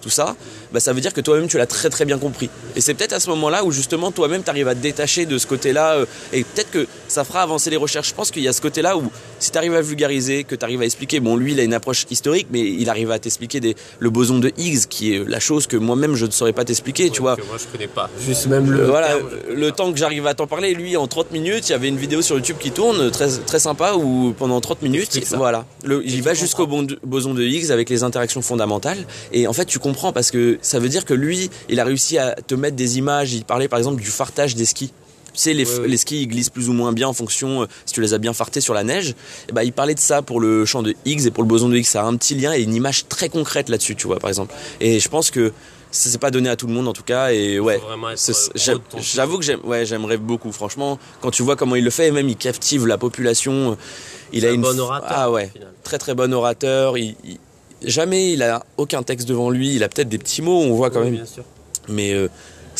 tout 0.02 0.10
ça, 0.10 0.36
bah, 0.72 0.80
ça 0.80 0.92
veut 0.92 1.00
dire 1.00 1.14
que 1.14 1.20
toi-même 1.20 1.48
tu 1.48 1.56
l'as 1.56 1.66
très 1.66 1.88
très 1.88 2.04
bien 2.04 2.18
compris. 2.18 2.50
Et 2.76 2.80
c'est 2.80 2.94
peut-être 2.94 3.14
à 3.14 3.20
ce 3.20 3.30
moment-là 3.30 3.64
où 3.64 3.72
justement 3.72 4.12
toi-même 4.12 4.42
tu 4.42 4.50
arrives 4.50 4.68
à 4.68 4.74
te 4.74 4.80
détacher 4.80 5.24
de 5.24 5.38
ce 5.38 5.46
côté-là 5.46 5.94
euh, 5.94 6.06
et 6.32 6.44
peut-être 6.44 6.70
que 6.70 6.86
ça 7.08 7.24
fera 7.24 7.42
avancer 7.42 7.70
les 7.70 7.76
recherches. 7.76 8.10
Je 8.10 8.14
pense 8.14 8.30
qu'il 8.30 8.42
y 8.42 8.48
a 8.48 8.52
ce 8.52 8.60
côté-là 8.60 8.96
où 8.98 9.10
si 9.38 9.50
tu 9.50 9.58
arrives 9.58 9.74
à 9.74 9.80
vulgariser, 9.80 10.44
que 10.44 10.54
tu 10.54 10.64
arrives 10.64 10.82
à 10.82 10.84
expliquer, 10.84 11.20
bon 11.20 11.36
lui 11.36 11.52
il 11.52 11.60
a 11.60 11.62
une 11.62 11.74
approche 11.74 12.06
historique, 12.10 12.48
mais 12.50 12.60
il 12.60 12.90
arrive 12.90 13.10
à 13.10 13.18
t'expliquer 13.18 13.74
le 13.98 14.10
boson 14.10 14.38
de 14.38 14.52
Higgs 14.58 14.86
qui 14.88 15.14
est 15.14 15.26
la 15.26 15.40
chose 15.40 15.66
que 15.66 15.76
moi-même 15.76 16.14
je 16.14 16.26
ne 16.26 16.30
saurais 16.30 16.52
pas 16.52 16.64
t'expliquer, 16.64 17.10
tu 17.10 17.22
vois. 17.22 17.36
moi 17.48 17.56
je 17.58 17.66
connais 17.66 17.88
pas. 17.88 18.10
Juste 18.20 18.46
même 18.46 18.67
le. 18.68 18.84
voilà, 18.86 19.16
le 19.54 19.72
temps 19.72 19.92
que 19.92 19.98
j'arrive 19.98 20.26
à 20.26 20.34
t'en 20.34 20.46
parler, 20.46 20.74
lui 20.74 20.96
en 20.96 21.06
30 21.06 21.30
minutes, 21.32 21.68
il 21.68 21.72
y 21.72 21.74
avait 21.74 21.88
une 21.88 21.96
vidéo 21.96 22.22
sur 22.22 22.36
YouTube 22.36 22.56
qui 22.60 22.70
tourne 22.70 23.10
très, 23.10 23.28
très 23.28 23.58
sympa 23.58 23.94
où 23.94 24.34
pendant 24.38 24.60
30 24.60 24.82
minutes, 24.82 25.18
voilà, 25.36 25.64
le, 25.84 26.02
il 26.04 26.22
va 26.22 26.34
jusqu'au 26.34 26.66
boson 26.66 27.34
de 27.34 27.42
Higgs 27.42 27.70
avec 27.70 27.90
les 27.90 28.02
interactions 28.02 28.42
fondamentales. 28.42 28.98
Et 29.32 29.46
en 29.46 29.52
fait, 29.52 29.64
tu 29.64 29.78
comprends 29.78 30.12
parce 30.12 30.30
que 30.30 30.58
ça 30.62 30.78
veut 30.78 30.88
dire 30.88 31.04
que 31.04 31.14
lui, 31.14 31.50
il 31.68 31.80
a 31.80 31.84
réussi 31.84 32.18
à 32.18 32.34
te 32.34 32.54
mettre 32.54 32.76
des 32.76 32.98
images. 32.98 33.32
Il 33.34 33.44
parlait 33.44 33.68
par 33.68 33.78
exemple 33.78 34.00
du 34.00 34.08
fartage 34.08 34.54
des 34.54 34.64
skis. 34.64 34.92
sais, 35.34 35.52
les, 35.54 35.64
Ouais, 35.68 35.80
ouais. 35.80 35.88
les 35.88 35.96
skis 35.96 36.22
ils 36.22 36.26
glissent 36.28 36.50
plus 36.50 36.68
ou 36.68 36.72
moins 36.72 36.92
bien 36.92 37.08
en 37.08 37.12
fonction 37.12 37.62
euh, 37.62 37.66
si 37.86 37.94
tu 37.94 38.00
les 38.00 38.14
as 38.14 38.18
bien 38.18 38.32
fartés 38.32 38.60
sur 38.60 38.74
la 38.74 38.84
neige. 38.84 39.14
Et 39.48 39.52
bah, 39.52 39.64
il 39.64 39.72
parlait 39.72 39.94
de 39.94 40.00
ça 40.00 40.22
pour 40.22 40.40
le 40.40 40.64
champ 40.64 40.82
de 40.82 40.94
Higgs 41.04 41.26
et 41.26 41.30
pour 41.30 41.42
le 41.42 41.48
boson 41.48 41.68
de 41.68 41.76
Higgs. 41.76 41.84
Ça 41.86 42.02
a 42.02 42.06
un 42.06 42.16
petit 42.16 42.34
lien 42.34 42.52
et 42.54 42.62
une 42.62 42.74
image 42.74 43.06
très 43.08 43.28
concrète 43.28 43.68
là-dessus, 43.68 43.94
tu 43.96 44.06
vois, 44.06 44.18
par 44.18 44.30
exemple. 44.30 44.54
Et 44.80 44.98
je 45.00 45.08
pense 45.08 45.30
que 45.30 45.52
ça 45.90 46.10
s'est 46.10 46.18
pas 46.18 46.30
donné 46.30 46.48
à 46.48 46.56
tout 46.56 46.66
le 46.66 46.72
monde 46.72 46.88
en 46.88 46.92
tout 46.92 47.02
cas. 47.02 47.30
Et 47.32 47.58
ouais, 47.60 47.80
c'est- 48.16 48.32
euh, 48.70 48.78
j'avoue 49.00 49.38
que 49.38 49.66
ouais, 49.66 49.86
j'aimerais 49.86 50.16
beaucoup. 50.18 50.52
Franchement, 50.52 50.98
quand 51.20 51.30
tu 51.30 51.42
vois 51.42 51.56
comment 51.56 51.76
il 51.76 51.84
le 51.84 51.90
fait, 51.90 52.08
et 52.08 52.10
même 52.10 52.28
il 52.28 52.36
captive 52.36 52.86
la 52.86 52.98
population. 52.98 53.72
euh, 53.72 53.74
Il 54.32 54.42
C'est 54.42 54.48
a 54.48 54.50
un 54.50 54.54
une 54.54 54.60
bon 54.62 54.78
orateur, 54.78 55.08
Ah 55.10 55.30
ouais, 55.30 55.50
très 55.84 55.96
très 55.98 56.14
bon 56.14 56.32
orateur. 56.34 56.98
Il, 56.98 57.16
il- 57.24 57.38
jamais 57.82 58.32
il 58.32 58.42
a 58.42 58.62
aucun 58.76 59.02
texte 59.02 59.26
devant 59.28 59.48
lui. 59.50 59.74
Il 59.74 59.82
a 59.82 59.88
peut-être 59.88 60.08
des 60.10 60.18
petits 60.18 60.42
mots, 60.42 60.60
on 60.60 60.74
voit 60.74 60.90
quand 60.90 60.98
Oui, 61.00 61.06
même 61.06 61.14
bien 61.14 61.24
sûr. 61.26 61.44
mais 61.88 62.12
euh, 62.12 62.28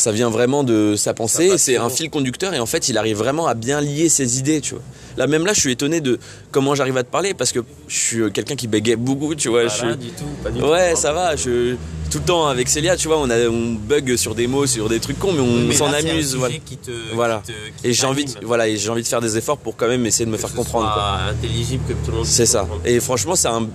ça 0.01 0.11
vient 0.11 0.29
vraiment 0.29 0.63
de 0.63 0.95
sa 0.97 1.13
pensée, 1.13 1.57
c'est 1.57 1.77
un 1.77 1.89
fil 1.89 2.09
conducteur 2.09 2.53
et 2.53 2.59
en 2.59 2.65
fait 2.65 2.89
il 2.89 2.97
arrive 2.97 3.17
vraiment 3.17 3.47
à 3.47 3.53
bien 3.53 3.81
lier 3.81 4.09
ses 4.09 4.39
idées, 4.39 4.61
tu 4.61 4.75
vois. 4.75 4.83
Là 5.17 5.27
même 5.27 5.45
là 5.45 5.53
je 5.53 5.59
suis 5.59 5.71
étonné 5.71 5.99
de 6.01 6.19
comment 6.51 6.75
j'arrive 6.75 6.97
à 6.97 7.03
te 7.03 7.09
parler 7.11 7.33
parce 7.33 7.51
que 7.51 7.59
je 7.87 7.95
suis 7.97 8.19
euh, 8.21 8.29
quelqu'un 8.29 8.55
qui 8.55 8.67
bégaye 8.67 8.95
beaucoup, 8.95 9.35
tu 9.35 9.49
vois. 9.49 9.63
Pas 9.63 9.67
je 9.75 9.85
là, 9.85 9.91
suis- 9.93 10.05
du 10.05 10.11
tout, 10.11 10.23
pas 10.43 10.49
du 10.51 10.61
Ouais, 10.61 10.93
tout. 10.93 10.99
ça 10.99 11.11
va, 11.13 11.35
je 11.35 11.75
tout 12.11 12.17
le 12.19 12.23
temps 12.23 12.47
avec 12.47 12.69
Célia, 12.69 12.95
tu 12.97 13.07
vois, 13.07 13.19
on 13.19 13.29
a 13.29 13.37
on 13.49 13.73
bug 13.73 14.15
sur 14.15 14.33
des 14.35 14.47
mots, 14.47 14.65
sur 14.65 14.89
des 14.89 14.99
trucs 14.99 15.19
cons 15.19 15.31
mais 15.33 15.41
on 15.41 15.71
s'en 15.75 15.87
un 15.87 15.93
amuse, 15.93 16.35
voilà. 16.35 16.55
Qui 16.65 16.77
te, 16.77 16.91
Voilà. 17.13 17.41
qui 17.45 17.51
te- 17.51 17.81
qui 17.81 17.87
Et 17.87 17.93
j'ai 17.93 18.05
envie 18.05 18.25
de, 18.25 18.31
voilà, 18.43 18.67
et 18.67 18.77
j'ai 18.77 18.89
envie 18.89 19.03
de 19.03 19.07
faire 19.07 19.21
des 19.21 19.37
efforts 19.37 19.57
pour 19.57 19.75
quand 19.75 19.87
même 19.87 20.05
essayer 20.05 20.25
de 20.25 20.31
me 20.31 20.35
Que 20.37 20.41
faire 20.41 20.49
ce 20.49 20.55
comprendre 20.55 20.91
soit 20.93 21.29
intelligible, 21.31 21.83
que 21.87 21.93
tout 21.93 22.11
le 22.11 22.17
monde 22.17 22.25
C'est 22.25 22.45
ça. 22.45 22.61
comprendre. 22.61 22.81
Et 22.85 22.99
franchement, 22.99 23.35
c'est 23.35 23.47
un 23.49 23.67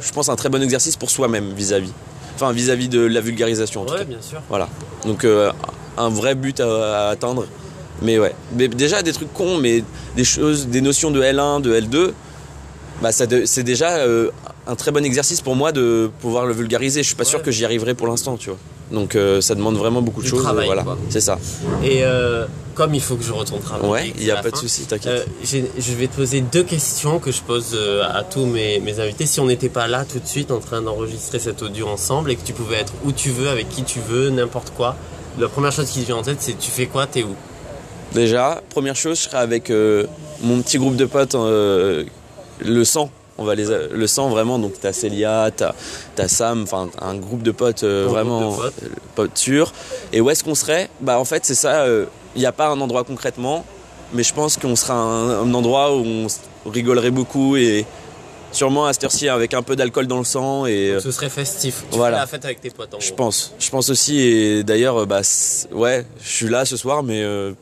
je 0.00 0.10
pense 0.12 0.28
un 0.28 0.34
très 0.34 0.48
bon 0.48 0.60
exercice 0.62 0.96
pour 0.96 1.08
soi-même 1.10 1.52
vis-à-vis. 1.54 1.92
Enfin 2.34 2.52
vis-à-vis 2.52 2.88
de 2.88 3.00
la 3.00 3.20
vulgarisation 3.20 3.82
en 3.82 3.84
tout 3.84 3.92
Ouais, 3.92 4.00
cas. 4.00 4.04
bien 4.04 4.20
sûr. 4.20 4.40
Voilà. 4.48 4.68
Donc 5.06 5.24
euh, 5.24 5.50
un 5.96 6.08
vrai 6.08 6.34
but 6.34 6.60
à, 6.60 7.06
à 7.06 7.10
atteindre. 7.10 7.46
Mais 8.02 8.18
ouais. 8.18 8.34
Mais 8.56 8.66
déjà 8.68 9.02
des 9.02 9.12
trucs 9.12 9.32
cons, 9.32 9.56
mais 9.58 9.84
des 10.16 10.24
choses, 10.24 10.66
des 10.66 10.80
notions 10.80 11.10
de 11.12 11.22
L1, 11.22 11.60
de 11.62 11.78
L2, 11.80 12.10
bah 13.02 13.12
ça 13.12 13.24
c'est 13.44 13.62
déjà 13.62 13.98
euh, 13.98 14.30
un 14.66 14.74
très 14.74 14.90
bon 14.90 15.04
exercice 15.04 15.40
pour 15.40 15.54
moi 15.54 15.70
de 15.72 16.10
pouvoir 16.20 16.46
le 16.46 16.52
vulgariser. 16.54 17.02
Je 17.02 17.06
suis 17.06 17.16
pas 17.16 17.24
sûr 17.24 17.42
que 17.42 17.50
j'y 17.52 17.64
arriverai 17.64 17.94
pour 17.94 18.08
l'instant, 18.08 18.36
tu 18.36 18.50
vois. 18.50 18.58
Donc 18.90 19.14
euh, 19.14 19.40
ça 19.40 19.54
demande 19.54 19.76
vraiment 19.76 20.02
beaucoup 20.02 20.20
de 20.20 20.24
Du 20.24 20.30
choses. 20.30 20.42
travail, 20.42 20.66
voilà. 20.66 20.84
C'est 21.10 21.20
ça. 21.20 21.38
Et 21.84 22.02
comme 22.74 22.94
il 22.94 23.00
faut 23.00 23.16
que 23.16 23.22
je 23.24 23.32
retourne 23.32 23.60
travailler, 23.60 23.90
Ouais. 23.90 24.12
Il 24.16 24.22
y 24.22 24.26
c'est 24.26 24.30
a 24.32 24.42
pas 24.42 24.50
de 24.50 24.56
souci, 24.56 24.82
t'inquiète. 24.84 25.26
euh, 25.52 25.62
je 25.78 25.92
vais 25.92 26.06
te 26.08 26.16
poser 26.16 26.40
deux 26.40 26.62
questions 26.64 27.18
que 27.18 27.32
je 27.32 27.40
pose 27.42 27.70
euh, 27.74 28.02
à 28.12 28.22
tous 28.22 28.44
mes, 28.46 28.80
mes 28.80 29.00
invités. 29.00 29.26
Si 29.26 29.40
on 29.40 29.46
n'était 29.46 29.68
pas 29.68 29.86
là 29.86 30.04
tout 30.04 30.18
de 30.18 30.26
suite 30.26 30.50
en 30.50 30.58
train 30.60 30.82
d'enregistrer 30.82 31.38
cet 31.38 31.62
audio 31.62 31.86
ensemble 31.88 32.30
et 32.30 32.36
que 32.36 32.44
tu 32.44 32.52
pouvais 32.52 32.76
être 32.76 32.92
où 33.04 33.12
tu 33.12 33.30
veux, 33.30 33.48
avec 33.48 33.68
qui 33.68 33.82
tu 33.84 34.00
veux, 34.00 34.30
n'importe 34.30 34.70
quoi, 34.76 34.96
la 35.38 35.48
première 35.48 35.72
chose 35.72 35.88
qui 35.90 36.00
te 36.00 36.06
vient 36.06 36.16
en 36.16 36.22
tête, 36.22 36.38
c'est 36.40 36.58
tu 36.58 36.70
fais 36.70 36.86
quoi, 36.86 37.06
t'es 37.06 37.22
où? 37.22 37.34
Déjà, 38.12 38.62
première 38.70 38.94
chose, 38.96 39.18
je 39.18 39.22
serai 39.24 39.38
avec 39.38 39.70
euh, 39.70 40.06
mon 40.42 40.60
petit 40.62 40.78
groupe 40.78 40.96
de 40.96 41.04
potes, 41.04 41.34
euh, 41.34 42.04
le 42.60 42.84
sang. 42.84 43.10
On 43.36 43.44
va 43.44 43.56
les, 43.56 43.66
le 43.90 44.06
sang 44.06 44.28
vraiment, 44.28 44.60
donc 44.60 44.74
t'as 44.80 44.92
Célia, 44.92 45.50
t'as 45.56 45.72
t'as 46.14 46.28
Sam, 46.28 46.62
enfin 46.62 46.88
un 47.02 47.16
groupe 47.16 47.42
de 47.42 47.50
potes 47.50 47.82
euh, 47.82 48.06
vraiment 48.08 48.52
de 48.52 48.56
potes. 48.56 48.74
potes 49.16 49.38
sûrs. 49.38 49.72
Et 50.12 50.20
où 50.20 50.30
est-ce 50.30 50.44
qu'on 50.44 50.54
serait? 50.54 50.88
Bah 51.00 51.18
en 51.18 51.24
fait 51.24 51.44
c'est 51.44 51.56
ça, 51.56 51.84
il 52.36 52.40
n'y 52.40 52.46
a 52.46 52.52
pas 52.52 52.68
un 52.68 52.80
endroit 52.80 53.04
concrètement, 53.04 53.64
mais 54.12 54.22
je 54.22 54.34
pense 54.34 54.56
qu'on 54.56 54.76
sera 54.76 54.94
un, 54.94 55.42
un 55.42 55.54
endroit 55.54 55.96
où 55.96 56.04
on 56.66 56.70
rigolerait 56.70 57.10
beaucoup 57.10 57.56
et 57.56 57.84
sûrement 58.52 58.86
à 58.86 58.92
cette 58.92 59.04
heure-ci 59.04 59.28
avec 59.28 59.52
un 59.54 59.62
peu 59.62 59.74
d'alcool 59.76 60.06
dans 60.06 60.18
le 60.18 60.24
sang 60.24 60.66
et 60.66 60.90
euh, 60.90 61.00
Ce 61.00 61.10
serait 61.10 61.28
festif. 61.28 61.84
Tu 61.90 61.96
voilà. 61.96 62.16
fais 62.16 62.20
la 62.22 62.26
fête 62.28 62.44
avec 62.44 62.60
tes 62.60 62.70
potes 62.70 62.94
en 62.94 63.00
je 63.00 63.08
gros. 63.08 63.16
pense, 63.16 63.52
je 63.58 63.68
pense 63.70 63.90
aussi 63.90 64.20
et 64.20 64.62
d'ailleurs 64.62 65.06
bah 65.06 65.22
ouais, 65.72 66.06
je 66.22 66.28
suis 66.28 66.48
là 66.48 66.64
ce 66.64 66.76
soir 66.76 67.02
mais 67.02 67.22
euh, 67.22 67.52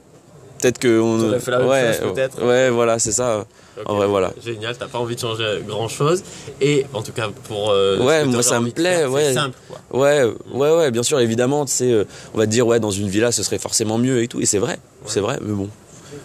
peut-être 0.62 0.78
que 0.78 0.98
on 1.00 1.18
T'aurais 1.18 1.40
fait 1.40 1.50
la 1.50 1.58
même 1.58 1.68
ouais, 1.68 1.92
chose, 2.00 2.12
peut-être. 2.14 2.42
Ouais, 2.42 2.70
voilà, 2.70 2.98
c'est 2.98 3.12
ça. 3.12 3.44
En 3.86 3.96
vrai, 3.96 4.06
voilà. 4.06 4.32
Génial, 4.42 4.76
t'as 4.76 4.86
pas 4.86 4.98
envie 4.98 5.14
de 5.16 5.20
changer 5.20 5.62
grand 5.66 5.88
chose. 5.88 6.22
Et 6.60 6.86
en 6.94 7.02
tout 7.02 7.12
cas, 7.12 7.28
pour. 7.48 7.70
euh, 7.70 7.98
Ouais, 7.98 8.24
moi, 8.24 8.42
ça 8.42 8.60
me 8.60 8.70
plaît, 8.70 8.96
faire, 8.98 9.12
ouais. 9.12 9.32
Simple, 9.34 9.56
quoi. 9.68 10.00
Ouais, 10.00 10.24
ouais, 10.52 10.76
ouais, 10.76 10.90
bien 10.90 11.02
sûr, 11.02 11.18
évidemment, 11.20 11.64
tu 11.64 11.72
sais, 11.72 11.92
euh, 11.92 12.04
on 12.34 12.38
va 12.38 12.46
te 12.46 12.50
dire, 12.50 12.66
ouais, 12.66 12.80
dans 12.80 12.90
une 12.90 13.08
villa, 13.08 13.32
ce 13.32 13.42
serait 13.42 13.58
forcément 13.58 13.98
mieux 13.98 14.22
et 14.22 14.28
tout, 14.28 14.40
et 14.40 14.46
c'est 14.46 14.58
vrai, 14.58 14.78
c'est 15.06 15.20
vrai, 15.20 15.38
mais 15.42 15.52
bon. 15.52 15.68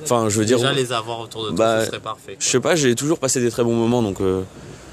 Enfin, 0.03 0.27
je 0.29 0.37
veux 0.39 0.45
dire, 0.45 0.57
Déjà, 0.57 0.73
les 0.73 0.91
avoir 0.93 1.19
autour 1.21 1.43
de 1.45 1.49
toi, 1.49 1.57
Bah, 1.57 1.79
ce 1.81 1.87
serait 1.87 1.99
parfait. 1.99 2.35
je 2.39 2.45
sais 2.47 2.59
pas, 2.59 2.75
j'ai 2.75 2.95
toujours 2.95 3.19
passé 3.19 3.39
des 3.41 3.49
très 3.51 3.63
bons 3.63 3.73
moments, 3.75 4.01
donc 4.01 4.21
euh, 4.21 4.41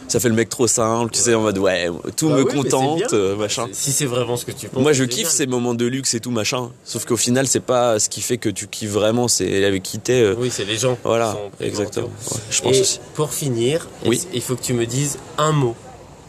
ça 0.09 0.21
fait 0.21 0.29
le 0.29 0.35
mec 0.35 0.49
trop 0.49 0.67
simple, 0.67 1.11
tu 1.13 1.21
sais, 1.21 1.35
en 1.35 1.41
mode, 1.43 1.59
ouais, 1.59 1.89
tout 2.17 2.29
Bah 2.29 2.37
me 2.37 2.45
oui, 2.45 2.55
contente, 2.55 3.13
euh, 3.13 3.37
machin. 3.37 3.67
Si 3.73 3.91
c'est 3.93 4.05
vraiment 4.07 4.37
ce 4.37 4.45
que 4.45 4.53
tu 4.53 4.69
penses. 4.69 4.83
Moi, 4.83 4.93
je 4.93 5.05
kiffe 5.05 5.29
ces 5.29 5.47
moments 5.47 5.75
de 5.75 5.85
luxe 5.87 6.15
et 6.15 6.21
tout, 6.21 6.31
machin. 6.31 6.71
Sauf 6.85 7.05
qu'au 7.05 7.17
final, 7.17 7.47
c'est 7.47 7.61
pas 7.61 7.99
ce 7.99 8.09
qui 8.09 8.21
fait 8.21 8.39
que 8.39 8.49
tu 8.49 8.67
kiffes 8.69 8.91
vraiment, 8.91 9.27
c'est 9.29 9.65
avec 9.65 9.83
qui 9.83 9.99
t'es. 9.99 10.21
euh, 10.23 10.35
Oui, 10.39 10.51
c'est 10.53 10.65
les 10.65 10.77
gens. 10.77 10.97
voilà, 11.05 11.37
exactement. 11.61 12.07
Ouais, 12.31 12.39
je 12.51 12.61
pense 12.63 12.77
Et 12.77 12.81
aussi. 12.81 13.01
pour 13.15 13.33
finir, 13.33 13.87
Oui. 14.07 14.21
il 14.33 14.41
faut 14.43 14.55
que 14.57 14.63
tu 14.63 14.75
me 14.75 14.87
dises 14.87 15.19
un 15.39 15.53
mot. 15.53 15.75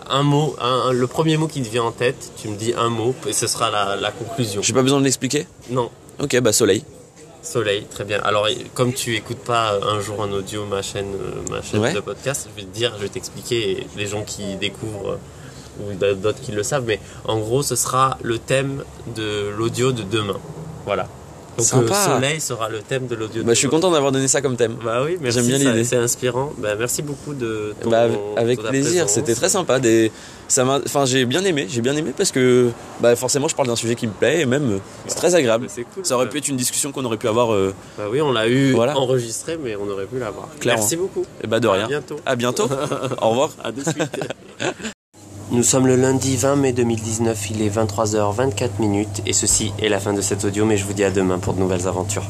Un 0.08 0.21
mot, 0.23 0.56
un- 0.62 0.91
le 0.93 1.08
premier 1.08 1.36
mot 1.38 1.47
qui 1.47 1.62
te 1.63 1.69
vient 1.69 1.84
en 1.84 1.91
tête, 1.91 2.32
tu 2.41 2.47
me 2.47 2.56
dis 2.56 2.73
un 2.78 2.89
mot 2.89 3.15
et 3.28 3.34
ce 3.34 3.47
sera 3.47 3.71
la, 3.71 3.95
la 3.95 4.12
conclusion. 4.12 4.62
J'ai 4.62 4.73
pas 4.73 4.84
besoin 4.84 5.00
de 5.00 5.04
l'expliquer? 5.04 5.47
Non, 5.69 5.89
Ok, 6.21 6.39
bah 6.41 6.54
soleil. 6.54 6.84
Soleil, 7.45 7.86
très 7.86 8.03
bien. 8.03 8.19
Alors, 8.23 8.47
comme 8.73 8.93
tu 8.93 9.15
écoutes 9.15 9.39
pas 9.43 9.79
un 9.81 9.99
jour 10.01 10.21
un 10.23 10.31
audio, 10.31 10.65
ma 10.65 10.81
chaîne, 10.81 11.13
euh, 11.15 11.51
ma 11.51 11.62
chaîne 11.62 11.79
Ouais. 11.81 11.93
de 11.93 11.99
podcast, 11.99 12.47
je 12.51 12.62
vais 12.62 12.67
te 12.67 12.73
dire, 12.75 12.93
je 12.97 13.03
vais 13.03 13.10
t'expliquer, 13.10 13.86
les 13.95 14.08
gens 14.08 14.23
qui 14.23 14.55
découvrent 14.55 15.17
euh, 15.79 15.93
ou 15.93 16.15
d'autres 16.15 16.41
qui 16.41 16.51
le 16.53 16.63
savent, 16.63 16.86
mais 16.88 16.99
en 17.25 17.38
gros, 17.39 17.62
ce 17.62 17.75
sera 17.75 18.17
le 18.21 18.38
thème 18.39 18.84
de 19.15 19.49
l'audio 19.58 19.91
de 19.91 20.03
demain. 20.03 20.39
Voilà. 20.86 21.08
Donc, 21.58 21.65
Sympa. 21.65 21.84
le 22.10 22.13
soleil 22.15 22.41
sera 22.41 22.68
le 22.70 22.80
thème 22.80 23.08
de 23.08 23.15
l'audio 23.15 23.44
Bah, 23.44 23.54
je 23.54 23.60
suis 23.60 23.68
content 23.70 23.89
d'avoir 23.91 24.12
donné 24.12 24.28
ça 24.28 24.41
comme 24.41 24.58
thème. 24.58 24.76
Bah 24.84 25.02
oui, 25.06 25.18
merci. 25.22 25.39
J'aime 25.39 25.48
bien 25.48 25.58
l'idée. 25.72 25.84
C'est 25.86 25.96
inspirant. 25.96 26.52
Bah, 26.58 26.76
merci 26.78 27.02
beaucoup 27.02 27.34
de 27.34 27.74
ton, 27.82 27.89
Bah, 27.89 28.08
avec 28.36 28.62
plaisir, 28.62 29.08
c'était 29.10 29.36
très 29.36 29.48
sympa. 29.50 29.80
Des... 29.80 30.12
Ça 30.48 30.63
m'a... 30.65 30.80
Enfin, 30.86 31.06
j'ai 31.06 31.26
bien 31.26 31.44
aimé, 31.46 31.65
j'ai 31.70 31.82
bien 31.82 31.96
aimé 31.96 32.12
parce 32.15 32.32
que 32.32 32.70
bah, 33.00 33.15
forcément, 33.15 33.48
je 33.48 33.56
parle 33.56 33.68
d'un 33.70 33.76
sujet 33.76 33.96
qui 33.96 34.06
me 34.06 34.12
plaît 34.12 34.41
et 34.41 34.46
même 34.46 34.74
euh, 34.74 34.78
c'est 35.08 35.15
très 35.15 35.34
agréable. 35.34 35.65
Bah, 35.68 35.72
c'est 35.74 35.84
cool. 35.86 36.06
Ça 36.06 36.15
aurait 36.15 36.30
pu 36.30 36.38
être 36.39 36.48
une 36.50 36.58
discussion 36.58 36.91
qu'on 36.91 37.06
aurait 37.06 37.18
pu 37.18 37.28
avoir. 37.28 37.54
euh, 37.54 37.74
Bah 37.98 38.04
oui, 38.12 38.22
on 38.22 38.32
l'a 38.32 38.48
eu 38.48 38.74
Voilà. 38.74 38.98
enregistré, 38.98 39.58
mais 39.58 39.76
on 39.76 39.88
aurait 39.89 40.06
pu 40.06 40.20
l'avoir. 40.20 40.50
Clairement. 40.60 40.82
Merci 40.82 40.98
beaucoup. 40.98 41.26
et 41.44 41.48
bah 41.48 41.60
de 41.60 41.68
À 41.68 41.74
rien. 41.74 41.88
bientôt. 41.88 42.18
À 42.26 42.36
bientôt. 42.36 42.68
Au 43.22 43.30
revoir. 43.30 43.50
À 43.63 43.72
de 43.72 43.82
suite. 43.82 44.20
Nous 45.51 45.62
sommes 45.62 45.86
le 45.86 45.95
lundi 45.95 46.38
20 46.38 46.55
mai 46.55 46.73
2019, 46.73 47.51
il 47.51 47.62
est 47.62 47.69
23h24 47.69 48.79
minutes 48.79 49.21
et 49.27 49.34
ceci 49.34 49.73
est 49.79 49.89
la 49.89 49.99
fin 49.99 50.12
de 50.13 50.21
cet 50.21 50.43
audio 50.43 50.65
mais 50.65 50.75
je 50.75 50.86
vous 50.86 50.93
dis 50.93 51.03
à 51.03 51.12
demain 51.12 51.38
pour 51.38 51.53
de 51.53 51.60
nouvelles 51.60 51.88
aventures. 51.88 52.25